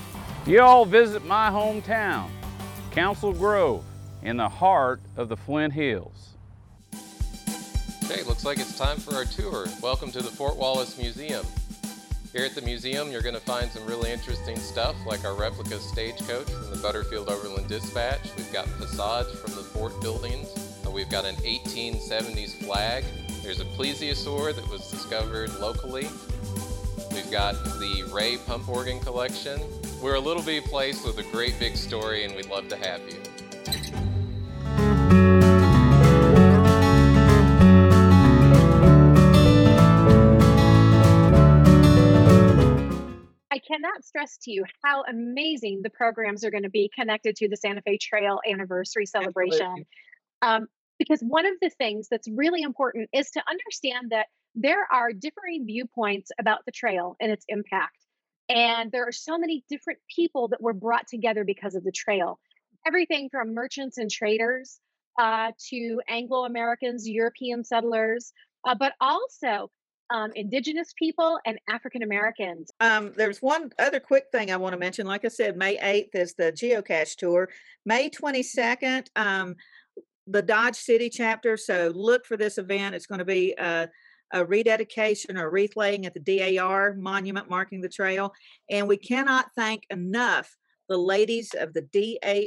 You 0.47 0.61
all 0.61 0.85
visit 0.85 1.25
my 1.25 1.50
hometown, 1.50 2.28
Council 2.92 3.33
Grove, 3.33 3.85
in 4.23 4.37
the 4.37 4.49
heart 4.49 5.00
of 5.16 5.28
the 5.28 5.37
Flint 5.37 5.73
Hills. 5.73 6.35
Okay, 8.04 8.23
looks 8.23 8.44
like 8.44 8.61
it's 8.61 8.78
time 8.78 8.99
for 8.99 9.16
our 9.16 9.25
tour. 9.25 9.66
Welcome 9.83 10.12
to 10.12 10.23
the 10.23 10.30
Fort 10.30 10.56
Wallace 10.56 10.97
Museum. 10.99 11.44
Here 12.35 12.45
at 12.45 12.57
the 12.57 12.62
museum, 12.62 13.12
you're 13.12 13.23
going 13.23 13.37
to 13.37 13.41
find 13.41 13.71
some 13.71 13.87
really 13.87 14.11
interesting 14.11 14.59
stuff 14.59 14.97
like 15.07 15.25
our 15.25 15.35
replica 15.35 15.79
stagecoach 15.79 16.50
from 16.50 16.69
the 16.69 16.79
Butterfield 16.83 17.29
Overland 17.29 17.69
Dispatch. 17.69 18.29
We've 18.37 18.53
got 18.53 18.67
facades 18.67 19.31
from 19.38 19.53
the 19.53 19.62
fort 19.62 20.00
buildings. 20.00 20.49
We've 20.93 21.09
got 21.09 21.25
an 21.25 21.37
1870s 21.37 22.64
flag. 22.64 23.05
There's 23.45 23.61
a 23.61 23.64
plesiosaur 23.64 24.53
that 24.53 24.69
was 24.69 24.91
discovered 24.91 25.55
locally. 25.61 26.09
We've 27.12 27.31
got 27.31 27.55
the 27.79 28.11
Ray 28.12 28.37
pump 28.38 28.69
organ 28.69 28.99
collection. 28.99 29.61
We're 30.03 30.17
a 30.17 30.21
little 30.21 30.43
big 30.43 30.64
place 30.64 31.05
with 31.05 31.19
a 31.19 31.31
great 31.31 31.57
big 31.61 31.76
story, 31.76 32.25
and 32.25 32.35
we'd 32.35 32.50
love 32.50 32.67
to 32.67 32.76
have 32.76 33.00
you. 33.09 33.34
Cannot 43.66 44.04
stress 44.04 44.38
to 44.42 44.52
you 44.52 44.64
how 44.83 45.04
amazing 45.09 45.80
the 45.83 45.90
programs 45.90 46.44
are 46.44 46.50
going 46.50 46.62
to 46.62 46.71
be 46.71 46.90
connected 46.94 47.37
to 47.37 47.49
the 47.49 47.56
Santa 47.56 47.83
Fe 47.83 47.99
Trail 47.99 48.40
anniversary 48.49 49.06
celebration. 49.06 49.87
Um, 50.42 50.66
because 50.99 51.21
one 51.21 51.47
of 51.47 51.54
the 51.61 51.71
things 51.71 52.09
that's 52.09 52.28
really 52.28 52.62
important 52.62 53.09
is 53.12 53.30
to 53.33 53.42
understand 53.49 54.11
that 54.11 54.26
there 54.54 54.87
are 54.92 55.12
differing 55.12 55.66
viewpoints 55.66 56.30
about 56.38 56.64
the 56.64 56.73
trail 56.73 57.16
and 57.21 57.33
its 57.33 57.44
impact. 57.49 57.97
And 58.49 58.92
there 58.92 59.06
are 59.09 59.12
so 59.12 59.38
many 59.38 59.64
different 59.68 59.99
people 60.14 60.49
that 60.49 60.62
were 60.62 60.73
brought 60.75 61.09
together 61.09 61.44
because 61.44 61.75
of 61.75 61.83
the 61.83 61.92
trail. 61.92 62.38
Everything 62.87 63.28
from 63.30 63.54
merchants 63.54 63.99
and 63.99 64.11
traders 64.11 64.78
uh, 65.18 65.52
to 65.71 66.00
Anglo 66.09 66.44
Americans, 66.44 67.09
European 67.09 67.64
settlers, 67.64 68.33
uh, 68.66 68.75
but 68.78 68.92
also 69.00 69.71
um, 70.11 70.31
Indigenous 70.35 70.93
people 70.99 71.39
and 71.47 71.59
African 71.69 72.03
Americans. 72.03 72.71
Um, 72.81 73.13
there's 73.17 73.41
one 73.41 73.73
other 73.79 74.01
quick 74.01 74.27
thing 74.33 74.51
I 74.51 74.57
want 74.57 74.73
to 74.75 74.79
mention. 74.79 75.07
Like 75.07 75.25
I 75.25 75.29
said, 75.29 75.57
May 75.57 75.77
8th 75.77 76.15
is 76.15 76.35
the 76.35 76.53
geocache 76.53 77.17
tour. 77.17 77.49
May 77.85 78.11
22nd, 78.11 79.07
um, 79.17 79.57
the 80.27 80.43
Dodge 80.43 80.77
City 80.77 81.09
chapter. 81.09 81.57
So 81.57 81.93
look 81.95 82.27
for 82.27 82.37
this 82.37 82.59
event. 82.59 82.95
It's 82.95 83.07
going 83.07 83.19
to 83.19 83.25
be 83.25 83.55
a, 83.59 83.89
a 84.33 84.45
rededication 84.45 85.37
or 85.37 85.51
wreath 85.51 85.77
laying 85.77 86.07
at 86.07 86.15
the 86.15 86.57
DAR 86.57 86.95
monument 86.95 87.51
marking 87.51 87.81
the 87.81 87.89
trail. 87.89 88.33
And 88.71 88.89
we 88.89 88.97
cannot 88.97 89.47
thank 89.57 89.85
enough 89.91 90.55
the 90.89 90.99
ladies 90.99 91.55
of 91.59 91.73
the 91.73 91.83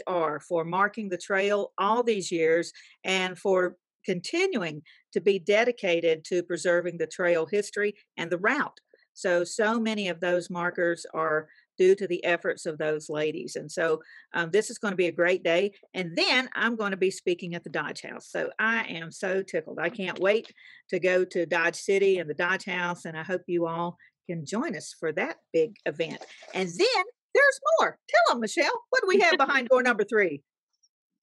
DAR 0.06 0.40
for 0.40 0.64
marking 0.64 1.10
the 1.10 1.18
trail 1.18 1.74
all 1.78 2.04
these 2.04 2.32
years 2.32 2.72
and 3.04 3.38
for 3.38 3.76
continuing 4.06 4.82
to 5.14 5.22
be 5.22 5.40
dedicated 5.40 6.24
to 6.26 6.44
preserving 6.44 6.98
the 6.98 7.08
trail 7.08 7.46
history 7.46 7.94
and 8.18 8.32
the 8.32 8.38
route. 8.38 8.80
So, 9.14 9.44
so 9.44 9.80
many 9.80 10.10
of 10.10 10.20
those 10.20 10.52
markers 10.52 11.04
are 11.12 11.48
due 11.76 11.96
to 11.96 12.08
the 12.08 12.24
efforts 12.24 12.68
of 12.68 12.78
those 12.78 13.10
ladies. 13.10 13.56
And 13.56 13.72
so, 13.72 14.00
um, 14.34 14.52
this 14.52 14.70
is 14.70 14.78
going 14.78 14.92
to 14.92 14.98
be 14.98 15.08
a 15.08 15.12
great 15.12 15.44
day. 15.44 15.72
And 15.96 16.16
then 16.16 16.50
I'm 16.54 16.76
going 16.76 16.92
to 16.92 16.98
be 16.98 17.10
speaking 17.10 17.56
at 17.56 17.64
the 17.64 17.72
Dodge 17.72 18.04
House. 18.04 18.30
So, 18.30 18.52
I 18.60 18.84
am 18.84 19.10
so 19.12 19.42
tickled. 19.42 19.80
I 19.80 19.90
can't 19.90 20.20
wait 20.20 20.54
to 20.90 21.00
go 21.00 21.26
to 21.26 21.48
Dodge 21.48 21.78
City 21.78 22.20
and 22.20 22.30
the 22.30 22.36
Dodge 22.36 22.66
House. 22.66 23.06
And 23.06 23.18
I 23.18 23.24
hope 23.24 23.42
you 23.48 23.66
all 23.66 23.98
can 24.30 24.46
join 24.46 24.76
us 24.76 24.94
for 25.00 25.12
that 25.14 25.38
big 25.52 25.76
event. 25.88 26.24
And 26.54 26.70
then 26.70 27.04
there's 27.34 27.60
more. 27.80 27.98
Tell 28.08 28.36
them, 28.36 28.42
Michelle, 28.42 28.84
what 28.92 29.02
do 29.02 29.08
we 29.08 29.20
have 29.22 29.38
behind 29.38 29.70
door 29.70 29.82
number 29.82 30.04
three? 30.04 30.44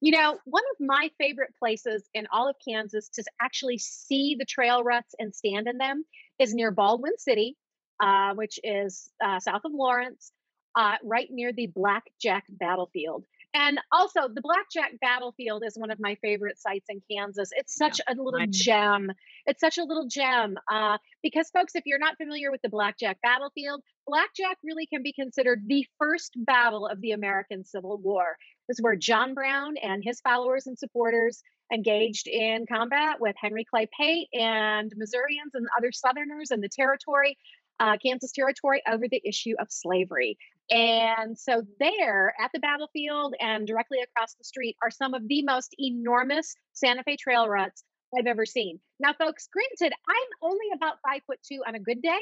You 0.05 0.11
know, 0.11 0.39
one 0.45 0.63
of 0.71 0.87
my 0.87 1.11
favorite 1.17 1.55
places 1.59 2.07
in 2.13 2.27
all 2.31 2.47
of 2.47 2.57
Kansas 2.63 3.09
to 3.15 3.25
actually 3.41 3.79
see 3.79 4.37
the 4.39 4.45
trail 4.45 4.85
ruts 4.85 5.15
and 5.19 5.35
stand 5.35 5.67
in 5.67 5.79
them 5.79 6.05
is 6.39 6.53
near 6.53 6.71
Baldwin 6.71 7.17
City, 7.17 7.57
uh, 8.01 8.35
which 8.35 8.61
is 8.63 9.09
uh, 9.25 9.41
south 9.41 9.63
of 9.65 9.73
Lawrence, 9.73 10.31
uh, 10.77 10.97
right 11.03 11.29
near 11.31 11.55
the 11.55 11.69
Blackjack 11.69 12.45
battlefield. 12.51 13.25
And 13.55 13.81
also, 13.93 14.23
the 14.29 14.43
Blackjack 14.43 14.99
Battlefield 15.01 15.63
is 15.65 15.79
one 15.79 15.93
of 15.93 16.01
my 16.01 16.17
favorite 16.17 16.59
sites 16.59 16.87
in 16.89 17.01
Kansas. 17.09 17.51
It's 17.53 17.75
such 17.75 18.01
yeah, 18.01 18.13
a 18.13 18.21
little 18.21 18.45
gem. 18.51 19.13
It's 19.47 19.61
such 19.61 19.79
a 19.79 19.85
little 19.85 20.09
gem 20.09 20.57
uh, 20.71 20.99
because, 21.23 21.49
folks, 21.51 21.77
if 21.77 21.85
you're 21.87 22.01
not 22.01 22.17
familiar 22.17 22.51
with 22.51 22.63
the 22.63 22.69
Blackjack 22.69 23.19
Battlefield, 23.23 23.81
Blackjack 24.09 24.59
really 24.65 24.87
can 24.87 25.05
be 25.05 25.13
considered 25.13 25.63
the 25.67 25.87
first 25.99 26.35
battle 26.37 26.89
of 26.89 27.01
the 27.01 27.13
American 27.13 27.65
Civil 27.65 27.99
War. 27.99 28.37
This 28.69 28.79
is 28.79 28.83
where 28.83 28.97
John 28.97 29.35
Brown 29.35 29.77
and 29.77 30.03
his 30.03 30.21
followers 30.21 30.67
and 30.67 30.79
supporters 30.79 31.43
engaged 31.73 32.29
in 32.29 32.67
combat 32.67 33.21
with 33.21 33.37
Henry 33.39 33.65
Clay 33.65 33.89
Pate 33.99 34.29
and 34.33 34.93
Missourians 34.97 35.55
and 35.55 35.67
other 35.77 35.93
Southerners 35.93 36.51
in 36.51 36.61
the 36.61 36.69
territory, 36.69 37.37
uh, 37.81 37.97
Kansas 38.03 38.33
Territory, 38.33 38.83
over 38.91 39.07
the 39.09 39.21
issue 39.25 39.55
of 39.59 39.69
slavery. 39.71 40.39
And 40.71 41.39
so, 41.39 41.63
there 41.79 42.35
at 42.41 42.51
the 42.55 42.61
battlefield 42.61 43.35
and 43.39 43.67
directly 43.67 43.99
across 44.01 44.35
the 44.35 44.45
street 44.45 44.77
are 44.83 44.91
some 44.91 45.13
of 45.13 45.29
the 45.29 45.43
most 45.43 45.75
enormous 45.79 46.55
Santa 46.73 47.03
Fe 47.03 47.17
trail 47.17 47.49
ruts 47.49 47.85
I've 48.17 48.27
ever 48.27 48.47
seen. 48.47 48.81
Now, 48.99 49.13
folks, 49.13 49.49
granted, 49.53 49.95
I'm 50.09 50.51
only 50.51 50.67
about 50.75 50.99
five 51.07 51.21
foot 51.27 51.41
two 51.47 51.63
on 51.67 51.75
a 51.75 51.81
good 51.81 52.01
day 52.01 52.21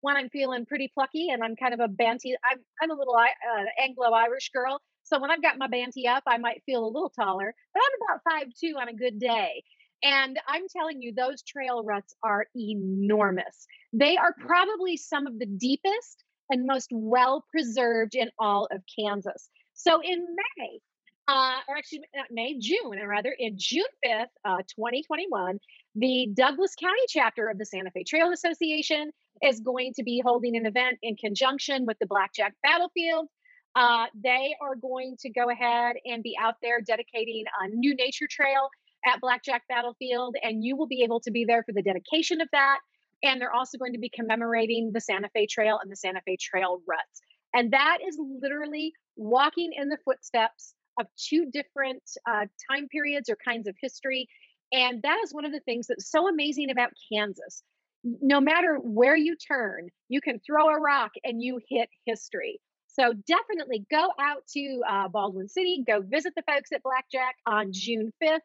when 0.00 0.16
I'm 0.16 0.28
feeling 0.28 0.66
pretty 0.66 0.90
plucky 0.92 1.28
and 1.30 1.42
I'm 1.44 1.54
kind 1.54 1.72
of 1.72 1.80
a 1.80 1.88
banty. 1.88 2.34
I'm, 2.50 2.58
I'm 2.82 2.90
a 2.90 2.94
little 2.94 3.14
uh, 3.14 3.64
Anglo 3.80 4.10
Irish 4.12 4.50
girl. 4.50 4.80
So 5.04 5.20
when 5.20 5.30
I've 5.30 5.42
got 5.42 5.58
my 5.58 5.68
banty 5.68 6.08
up, 6.08 6.24
I 6.26 6.38
might 6.38 6.62
feel 6.66 6.84
a 6.84 6.86
little 6.86 7.10
taller, 7.10 7.54
but 7.72 7.82
I'm 7.82 8.16
about 8.16 8.22
five 8.28 8.52
two 8.58 8.74
on 8.80 8.88
a 8.88 8.94
good 8.94 9.18
day. 9.18 9.62
And 10.02 10.38
I'm 10.46 10.64
telling 10.68 11.00
you, 11.00 11.14
those 11.14 11.42
trail 11.42 11.82
ruts 11.82 12.14
are 12.22 12.46
enormous. 12.54 13.66
They 13.92 14.16
are 14.16 14.34
probably 14.38 14.96
some 14.96 15.26
of 15.26 15.38
the 15.38 15.46
deepest 15.46 16.24
and 16.50 16.66
most 16.66 16.88
well 16.92 17.44
preserved 17.50 18.14
in 18.14 18.30
all 18.38 18.68
of 18.70 18.82
Kansas. 18.98 19.48
So 19.72 20.00
in 20.02 20.26
May, 20.58 20.80
uh, 21.26 21.56
or 21.68 21.76
actually 21.76 22.02
not 22.14 22.26
May, 22.30 22.58
June, 22.58 22.98
or 23.00 23.08
rather 23.08 23.34
in 23.38 23.54
June 23.56 23.84
5th, 24.04 24.26
uh, 24.44 24.58
2021, 24.58 25.58
the 25.94 26.28
Douglas 26.34 26.74
County 26.78 27.00
chapter 27.08 27.48
of 27.48 27.58
the 27.58 27.64
Santa 27.64 27.90
Fe 27.90 28.04
Trail 28.04 28.30
Association 28.30 29.10
is 29.42 29.60
going 29.60 29.94
to 29.94 30.02
be 30.02 30.20
holding 30.24 30.56
an 30.56 30.66
event 30.66 30.98
in 31.02 31.16
conjunction 31.16 31.86
with 31.86 31.98
the 31.98 32.06
Blackjack 32.06 32.54
Battlefield. 32.62 33.28
Uh, 33.74 34.06
they 34.22 34.54
are 34.60 34.76
going 34.76 35.16
to 35.20 35.30
go 35.30 35.50
ahead 35.50 35.96
and 36.04 36.22
be 36.22 36.36
out 36.40 36.54
there 36.62 36.80
dedicating 36.80 37.44
a 37.62 37.68
new 37.68 37.94
nature 37.94 38.28
trail 38.30 38.68
at 39.06 39.20
Blackjack 39.20 39.62
Battlefield, 39.68 40.36
and 40.42 40.64
you 40.64 40.76
will 40.76 40.86
be 40.86 41.02
able 41.02 41.20
to 41.20 41.30
be 41.30 41.44
there 41.44 41.62
for 41.64 41.72
the 41.72 41.82
dedication 41.82 42.40
of 42.40 42.48
that. 42.52 42.78
And 43.22 43.40
they're 43.40 43.52
also 43.52 43.78
going 43.78 43.94
to 43.94 43.98
be 43.98 44.10
commemorating 44.10 44.92
the 44.92 45.00
Santa 45.00 45.28
Fe 45.32 45.46
Trail 45.46 45.78
and 45.82 45.90
the 45.90 45.96
Santa 45.96 46.20
Fe 46.24 46.36
Trail 46.40 46.80
ruts. 46.86 47.22
And 47.54 47.72
that 47.72 47.98
is 48.06 48.18
literally 48.40 48.92
walking 49.16 49.72
in 49.76 49.88
the 49.88 49.98
footsteps 50.04 50.74
of 50.98 51.06
two 51.16 51.46
different 51.50 52.02
uh, 52.28 52.46
time 52.70 52.88
periods 52.88 53.28
or 53.28 53.36
kinds 53.44 53.66
of 53.66 53.74
history. 53.80 54.28
And 54.72 55.02
that 55.02 55.18
is 55.24 55.32
one 55.32 55.44
of 55.44 55.52
the 55.52 55.60
things 55.60 55.86
that's 55.86 56.10
so 56.10 56.28
amazing 56.28 56.70
about 56.70 56.90
Kansas. 57.12 57.62
No 58.02 58.40
matter 58.40 58.76
where 58.82 59.16
you 59.16 59.36
turn, 59.36 59.88
you 60.08 60.20
can 60.20 60.40
throw 60.40 60.68
a 60.68 60.78
rock 60.78 61.12
and 61.24 61.42
you 61.42 61.60
hit 61.68 61.88
history. 62.04 62.60
So 62.98 63.12
definitely 63.26 63.84
go 63.90 64.08
out 64.20 64.46
to 64.52 64.82
uh, 64.88 65.08
Baldwin 65.08 65.48
City, 65.48 65.82
go 65.84 66.00
visit 66.00 66.32
the 66.36 66.42
folks 66.42 66.70
at 66.72 66.82
Blackjack 66.82 67.34
on 67.44 67.72
June 67.72 68.12
5th, 68.22 68.38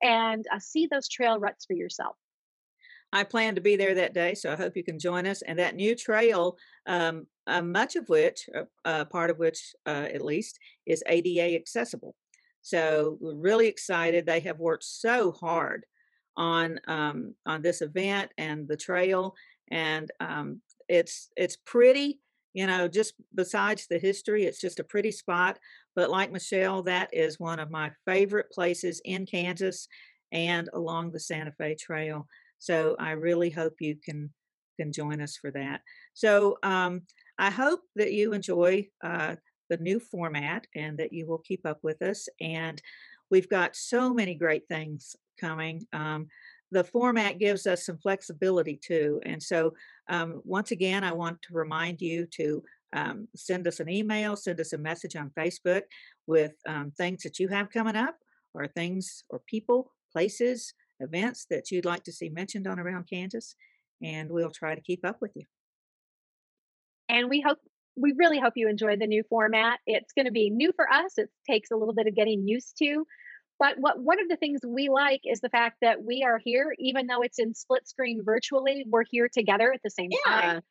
and 0.00 0.44
uh, 0.52 0.60
see 0.60 0.86
those 0.86 1.08
trail 1.08 1.40
ruts 1.40 1.64
for 1.66 1.72
yourself. 1.72 2.14
I 3.12 3.24
plan 3.24 3.56
to 3.56 3.60
be 3.60 3.76
there 3.76 3.94
that 3.94 4.14
day, 4.14 4.34
so 4.34 4.52
I 4.52 4.56
hope 4.56 4.76
you 4.76 4.84
can 4.84 4.98
join 4.98 5.26
us. 5.26 5.42
And 5.42 5.58
that 5.58 5.74
new 5.74 5.96
trail, 5.96 6.56
um, 6.86 7.26
uh, 7.46 7.62
much 7.62 7.96
of 7.96 8.08
which, 8.08 8.48
uh, 8.54 8.64
uh 8.84 9.04
part 9.06 9.30
of 9.30 9.38
which 9.38 9.74
uh, 9.86 10.06
at 10.12 10.24
least, 10.24 10.58
is 10.86 11.02
ADA 11.08 11.56
accessible. 11.56 12.14
So 12.62 13.16
we're 13.20 13.34
really 13.34 13.68
excited. 13.68 14.26
They 14.26 14.40
have 14.40 14.58
worked 14.58 14.84
so 14.84 15.32
hard 15.32 15.84
on 16.36 16.80
um, 16.86 17.34
on 17.44 17.62
this 17.62 17.80
event 17.80 18.30
and 18.38 18.68
the 18.68 18.76
trail, 18.76 19.34
and 19.70 20.10
um, 20.20 20.60
it's 20.88 21.30
it's 21.36 21.56
pretty. 21.56 22.20
You 22.56 22.66
know, 22.66 22.88
just 22.88 23.12
besides 23.34 23.86
the 23.86 23.98
history, 23.98 24.44
it's 24.44 24.62
just 24.62 24.80
a 24.80 24.84
pretty 24.84 25.12
spot. 25.12 25.58
But 25.94 26.08
like 26.08 26.32
Michelle, 26.32 26.82
that 26.84 27.10
is 27.12 27.38
one 27.38 27.60
of 27.60 27.70
my 27.70 27.90
favorite 28.06 28.50
places 28.50 29.02
in 29.04 29.26
Kansas 29.26 29.88
and 30.32 30.70
along 30.72 31.12
the 31.12 31.20
Santa 31.20 31.52
Fe 31.52 31.76
Trail. 31.78 32.26
So 32.58 32.96
I 32.98 33.10
really 33.10 33.50
hope 33.50 33.74
you 33.80 33.96
can 34.02 34.30
can 34.78 34.90
join 34.90 35.20
us 35.20 35.36
for 35.36 35.50
that. 35.50 35.82
So 36.14 36.56
um, 36.62 37.02
I 37.38 37.50
hope 37.50 37.80
that 37.94 38.14
you 38.14 38.32
enjoy 38.32 38.88
uh, 39.04 39.36
the 39.68 39.76
new 39.76 40.00
format 40.00 40.66
and 40.74 40.96
that 40.96 41.12
you 41.12 41.26
will 41.26 41.42
keep 41.44 41.66
up 41.66 41.80
with 41.82 42.00
us. 42.00 42.26
And 42.40 42.80
we've 43.30 43.50
got 43.50 43.76
so 43.76 44.14
many 44.14 44.34
great 44.34 44.66
things 44.66 45.14
coming. 45.38 45.86
Um, 45.92 46.28
the 46.72 46.84
format 46.84 47.38
gives 47.38 47.66
us 47.66 47.86
some 47.86 47.98
flexibility 47.98 48.78
too. 48.82 49.20
And 49.24 49.42
so, 49.42 49.74
um, 50.08 50.42
once 50.44 50.70
again, 50.70 51.04
I 51.04 51.12
want 51.12 51.40
to 51.42 51.54
remind 51.54 52.00
you 52.00 52.26
to 52.32 52.62
um, 52.92 53.28
send 53.36 53.66
us 53.66 53.80
an 53.80 53.88
email, 53.88 54.36
send 54.36 54.60
us 54.60 54.72
a 54.72 54.78
message 54.78 55.16
on 55.16 55.30
Facebook 55.38 55.82
with 56.26 56.54
um, 56.66 56.92
things 56.96 57.22
that 57.22 57.38
you 57.38 57.48
have 57.48 57.70
coming 57.70 57.96
up, 57.96 58.16
or 58.54 58.66
things, 58.66 59.24
or 59.30 59.40
people, 59.46 59.92
places, 60.12 60.72
events 61.00 61.46
that 61.50 61.70
you'd 61.70 61.84
like 61.84 62.04
to 62.04 62.12
see 62.12 62.28
mentioned 62.28 62.66
on 62.66 62.78
Around 62.78 63.06
Kansas, 63.08 63.54
and 64.02 64.30
we'll 64.30 64.50
try 64.50 64.74
to 64.74 64.80
keep 64.80 65.04
up 65.04 65.18
with 65.20 65.32
you. 65.34 65.44
And 67.08 67.28
we 67.28 67.40
hope 67.40 67.58
we 67.98 68.12
really 68.18 68.38
hope 68.38 68.52
you 68.56 68.68
enjoy 68.68 68.96
the 68.96 69.06
new 69.06 69.22
format. 69.28 69.78
It's 69.86 70.12
going 70.12 70.26
to 70.26 70.32
be 70.32 70.50
new 70.50 70.72
for 70.76 70.90
us. 70.92 71.14
It 71.16 71.30
takes 71.48 71.70
a 71.70 71.76
little 71.76 71.94
bit 71.94 72.06
of 72.06 72.14
getting 72.14 72.46
used 72.46 72.76
to. 72.78 73.06
But 73.58 73.78
what 73.78 73.98
one 73.98 74.20
of 74.20 74.28
the 74.28 74.36
things 74.36 74.60
we 74.66 74.88
like 74.88 75.20
is 75.24 75.40
the 75.40 75.48
fact 75.48 75.78
that 75.82 76.02
we 76.04 76.22
are 76.22 76.38
here, 76.42 76.74
even 76.78 77.06
though 77.06 77.22
it's 77.22 77.38
in 77.38 77.54
split 77.54 77.88
screen 77.88 78.22
virtually, 78.24 78.84
we're 78.88 79.04
here 79.10 79.28
together 79.32 79.72
at 79.72 79.80
the 79.82 79.90
same 79.90 80.10
yeah. 80.10 80.40
time. 80.40 80.62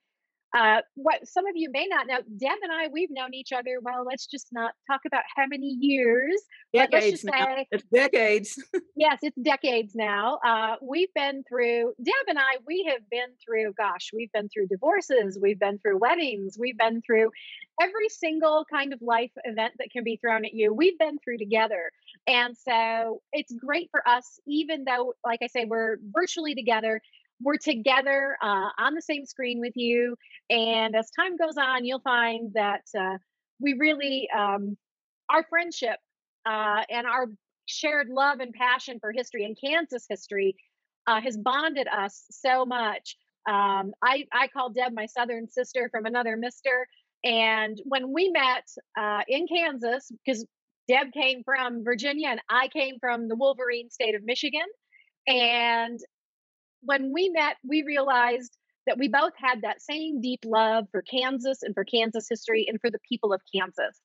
Uh, 0.55 0.79
what 0.93 1.27
some 1.27 1.45
of 1.47 1.51
you 1.55 1.69
may 1.69 1.85
not 1.85 2.07
know, 2.07 2.19
Deb 2.37 2.57
and 2.63 2.71
I, 2.71 2.87
we've 2.87 3.11
known 3.11 3.33
each 3.33 3.51
other. 3.51 3.79
Well, 3.81 4.05
let's 4.05 4.25
just 4.25 4.47
not 4.53 4.71
talk 4.89 5.01
about 5.05 5.23
how 5.35 5.45
many 5.47 5.75
years. 5.81 6.41
Decades 6.73 7.25
now. 7.25 7.55
Say, 7.55 7.67
it's 7.71 7.83
decades. 7.91 8.63
yes, 8.95 9.19
it's 9.21 9.35
decades 9.41 9.95
now. 9.95 10.39
Uh, 10.45 10.75
we've 10.81 11.13
been 11.13 11.43
through. 11.49 11.93
Deb 12.01 12.13
and 12.29 12.39
I, 12.39 12.59
we 12.65 12.87
have 12.89 13.01
been 13.09 13.35
through. 13.43 13.73
Gosh, 13.73 14.11
we've 14.13 14.31
been 14.31 14.47
through 14.47 14.67
divorces. 14.67 15.37
We've 15.41 15.59
been 15.59 15.77
through 15.79 15.97
weddings. 15.97 16.55
We've 16.57 16.77
been 16.77 17.01
through 17.01 17.31
every 17.81 18.07
single 18.07 18.65
kind 18.71 18.93
of 18.93 19.01
life 19.01 19.31
event 19.43 19.73
that 19.79 19.91
can 19.91 20.05
be 20.05 20.15
thrown 20.15 20.45
at 20.45 20.53
you. 20.53 20.73
We've 20.73 20.97
been 20.97 21.17
through 21.19 21.39
together, 21.39 21.91
and 22.27 22.55
so 22.57 23.21
it's 23.33 23.53
great 23.53 23.89
for 23.91 24.07
us, 24.07 24.39
even 24.47 24.83
though, 24.83 25.13
like 25.23 25.39
I 25.41 25.47
say, 25.47 25.65
we're 25.65 25.97
virtually 26.13 26.55
together 26.55 27.01
we're 27.41 27.57
together 27.57 28.37
uh, 28.41 28.69
on 28.77 28.93
the 28.93 29.01
same 29.01 29.25
screen 29.25 29.59
with 29.59 29.73
you. 29.75 30.15
And 30.49 30.95
as 30.95 31.09
time 31.11 31.37
goes 31.37 31.57
on, 31.57 31.85
you'll 31.85 31.99
find 31.99 32.53
that 32.53 32.83
uh, 32.97 33.17
we 33.59 33.73
really, 33.73 34.29
um, 34.35 34.77
our 35.29 35.43
friendship 35.49 35.97
uh, 36.45 36.83
and 36.89 37.07
our 37.07 37.27
shared 37.65 38.09
love 38.09 38.39
and 38.39 38.53
passion 38.53 38.99
for 38.99 39.11
history 39.11 39.43
and 39.45 39.57
Kansas 39.59 40.05
history 40.07 40.55
uh, 41.07 41.19
has 41.21 41.37
bonded 41.37 41.87
us 41.87 42.25
so 42.31 42.65
much. 42.65 43.15
Um, 43.47 43.93
I, 44.03 44.25
I 44.31 44.47
call 44.47 44.71
Deb 44.71 44.93
my 44.93 45.05
southern 45.05 45.47
sister 45.47 45.89
from 45.91 46.05
another 46.05 46.37
mister. 46.37 46.87
And 47.23 47.79
when 47.85 48.13
we 48.13 48.29
met 48.29 48.67
uh, 48.97 49.21
in 49.27 49.47
Kansas, 49.47 50.11
because 50.25 50.45
Deb 50.87 51.11
came 51.13 51.43
from 51.43 51.83
Virginia 51.83 52.29
and 52.29 52.41
I 52.49 52.67
came 52.67 52.99
from 52.99 53.27
the 53.27 53.35
Wolverine 53.35 53.89
state 53.89 54.15
of 54.15 54.23
Michigan. 54.23 54.65
And 55.27 55.99
when 56.81 57.11
we 57.13 57.29
met, 57.29 57.57
we 57.67 57.83
realized 57.83 58.55
that 58.85 58.97
we 58.97 59.07
both 59.07 59.33
had 59.35 59.63
that 59.63 59.81
same 59.81 60.21
deep 60.21 60.41
love 60.45 60.85
for 60.91 61.01
Kansas 61.01 61.63
and 61.63 61.73
for 61.73 61.83
Kansas 61.83 62.27
history 62.29 62.67
and 62.69 62.79
for 62.79 62.91
the 62.91 62.99
people 63.09 63.33
of 63.33 63.41
Kansas. 63.53 63.99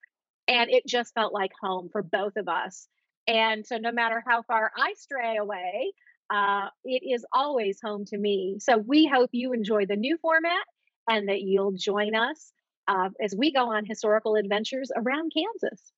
And 0.49 0.71
it 0.71 0.87
just 0.87 1.15
felt 1.15 1.35
like 1.35 1.53
home 1.61 1.91
for 1.93 2.03
both 2.03 2.37
of 2.37 2.49
us. 2.49 2.89
And 3.27 3.67
so, 3.67 3.77
no 3.77 3.93
matter 3.93 4.23
how 4.27 4.43
far 4.43 4.73
I 4.77 4.95
stray 4.97 5.37
away, 5.37 5.93
uh, 6.31 6.69
it 6.85 7.03
is 7.07 7.25
always 7.33 7.79
home 7.83 8.07
to 8.07 8.19
me. 8.19 8.57
So, 8.59 8.79
we 8.79 9.07
hope 9.07 9.31
you 9.33 9.53
enjoy 9.53 9.85
the 9.85 9.97
new 9.97 10.17
format 10.23 10.65
and 11.09 11.29
that 11.29 11.43
you'll 11.43 11.73
join 11.73 12.15
us 12.15 12.53
uh, 12.89 13.11
as 13.23 13.35
we 13.37 13.53
go 13.53 13.71
on 13.73 13.85
historical 13.85 14.37
adventures 14.37 14.91
around 14.97 15.33
Kansas. 15.37 15.93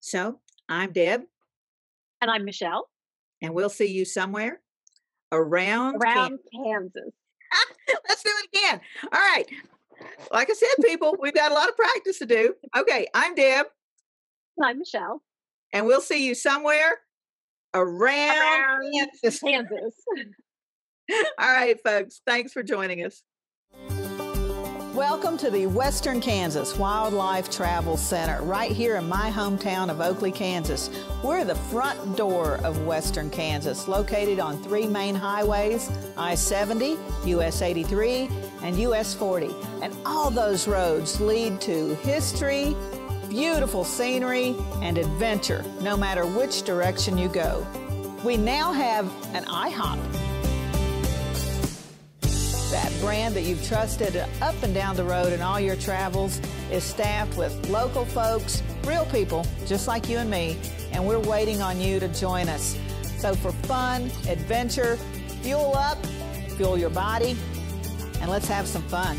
So, 0.00 0.40
I'm 0.68 0.92
Deb. 0.92 1.22
And 2.20 2.30
I'm 2.30 2.44
Michelle. 2.44 2.88
And 3.42 3.54
we'll 3.54 3.68
see 3.68 3.92
you 3.92 4.04
somewhere 4.04 4.60
around 5.32 5.96
around 5.96 6.38
Kansas. 6.52 7.02
Kansas. 7.02 7.12
Let's 8.08 8.22
do 8.22 8.30
it 8.30 8.58
again. 8.58 8.80
All 9.04 9.20
right. 9.20 9.44
Like 10.32 10.50
I 10.50 10.54
said, 10.54 10.68
people, 10.84 11.16
we've 11.20 11.34
got 11.34 11.52
a 11.52 11.54
lot 11.54 11.68
of 11.68 11.76
practice 11.76 12.18
to 12.18 12.26
do. 12.26 12.54
Okay, 12.76 13.06
I'm 13.14 13.34
Deb. 13.34 13.66
I'm 14.62 14.78
Michelle. 14.78 15.22
And 15.72 15.86
we'll 15.86 16.00
see 16.00 16.26
you 16.26 16.34
somewhere 16.34 16.98
around, 17.74 18.36
around 18.36 18.92
Kansas. 18.92 19.40
Kansas. 19.40 19.94
All 21.38 21.52
right, 21.52 21.78
folks. 21.84 22.20
Thanks 22.26 22.52
for 22.52 22.62
joining 22.62 23.04
us. 23.04 23.22
Welcome 24.96 25.36
to 25.38 25.50
the 25.50 25.66
Western 25.66 26.22
Kansas 26.22 26.78
Wildlife 26.78 27.50
Travel 27.50 27.98
Center, 27.98 28.42
right 28.42 28.72
here 28.72 28.96
in 28.96 29.06
my 29.06 29.30
hometown 29.30 29.90
of 29.90 30.00
Oakley, 30.00 30.32
Kansas. 30.32 30.88
We're 31.22 31.44
the 31.44 31.54
front 31.54 32.16
door 32.16 32.56
of 32.64 32.86
Western 32.86 33.28
Kansas, 33.28 33.88
located 33.88 34.40
on 34.40 34.62
three 34.62 34.86
main 34.86 35.14
highways 35.14 35.90
I 36.16 36.34
70, 36.34 36.96
US 37.26 37.60
83, 37.60 38.30
and 38.62 38.78
US 38.78 39.12
40. 39.12 39.54
And 39.82 39.94
all 40.06 40.30
those 40.30 40.66
roads 40.66 41.20
lead 41.20 41.60
to 41.60 41.94
history, 41.96 42.74
beautiful 43.28 43.84
scenery, 43.84 44.56
and 44.80 44.96
adventure, 44.96 45.62
no 45.82 45.98
matter 45.98 46.24
which 46.24 46.62
direction 46.62 47.18
you 47.18 47.28
go. 47.28 47.66
We 48.24 48.38
now 48.38 48.72
have 48.72 49.04
an 49.34 49.44
IHOP 49.44 50.25
that 52.76 52.92
brand 53.00 53.34
that 53.34 53.40
you've 53.40 53.66
trusted 53.66 54.22
up 54.42 54.54
and 54.62 54.74
down 54.74 54.94
the 54.96 55.02
road 55.02 55.32
in 55.32 55.40
all 55.40 55.58
your 55.58 55.76
travels 55.76 56.42
is 56.70 56.84
staffed 56.84 57.38
with 57.38 57.70
local 57.70 58.04
folks, 58.04 58.62
real 58.84 59.06
people 59.06 59.46
just 59.64 59.88
like 59.88 60.10
you 60.10 60.18
and 60.18 60.30
me, 60.30 60.58
and 60.92 61.06
we're 61.08 61.18
waiting 61.18 61.62
on 61.62 61.80
you 61.80 61.98
to 61.98 62.06
join 62.08 62.50
us. 62.50 62.78
So 63.16 63.34
for 63.34 63.50
fun, 63.64 64.10
adventure, 64.28 64.96
fuel 65.40 65.74
up, 65.74 66.04
fuel 66.58 66.76
your 66.76 66.90
body, 66.90 67.34
and 68.20 68.30
let's 68.30 68.48
have 68.48 68.66
some 68.66 68.82
fun. 68.82 69.18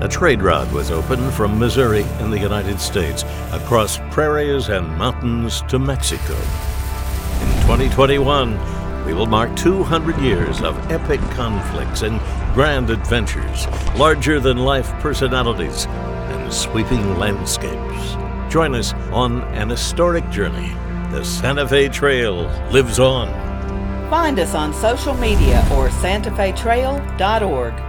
A 0.00 0.08
trade 0.08 0.42
route 0.42 0.72
was 0.72 0.92
opened 0.92 1.34
from 1.34 1.58
Missouri 1.58 2.06
in 2.20 2.30
the 2.30 2.38
United 2.38 2.78
States 2.78 3.24
across 3.50 3.98
prairies 4.12 4.68
and 4.68 4.86
mountains 4.96 5.62
to 5.62 5.80
Mexico. 5.80 6.34
In 6.34 7.62
2021, 7.62 9.04
we 9.04 9.12
will 9.12 9.26
mark 9.26 9.56
200 9.56 10.16
years 10.18 10.62
of 10.62 10.78
epic 10.92 11.20
conflicts 11.32 12.02
and 12.02 12.20
grand 12.54 12.90
adventures, 12.90 13.66
larger 13.96 14.38
than 14.38 14.58
life 14.58 14.88
personalities, 15.00 15.86
and 15.86 16.52
sweeping 16.52 17.18
landscapes. 17.18 18.14
Join 18.52 18.76
us 18.76 18.92
on 19.10 19.42
an 19.54 19.68
historic 19.68 20.30
journey. 20.30 20.72
The 21.10 21.24
Santa 21.24 21.66
Fe 21.66 21.88
Trail 21.88 22.44
lives 22.70 23.00
on. 23.00 23.28
Find 24.08 24.38
us 24.38 24.54
on 24.54 24.72
social 24.72 25.14
media 25.14 25.58
or 25.72 25.88
santafetrail.org. 25.88 27.87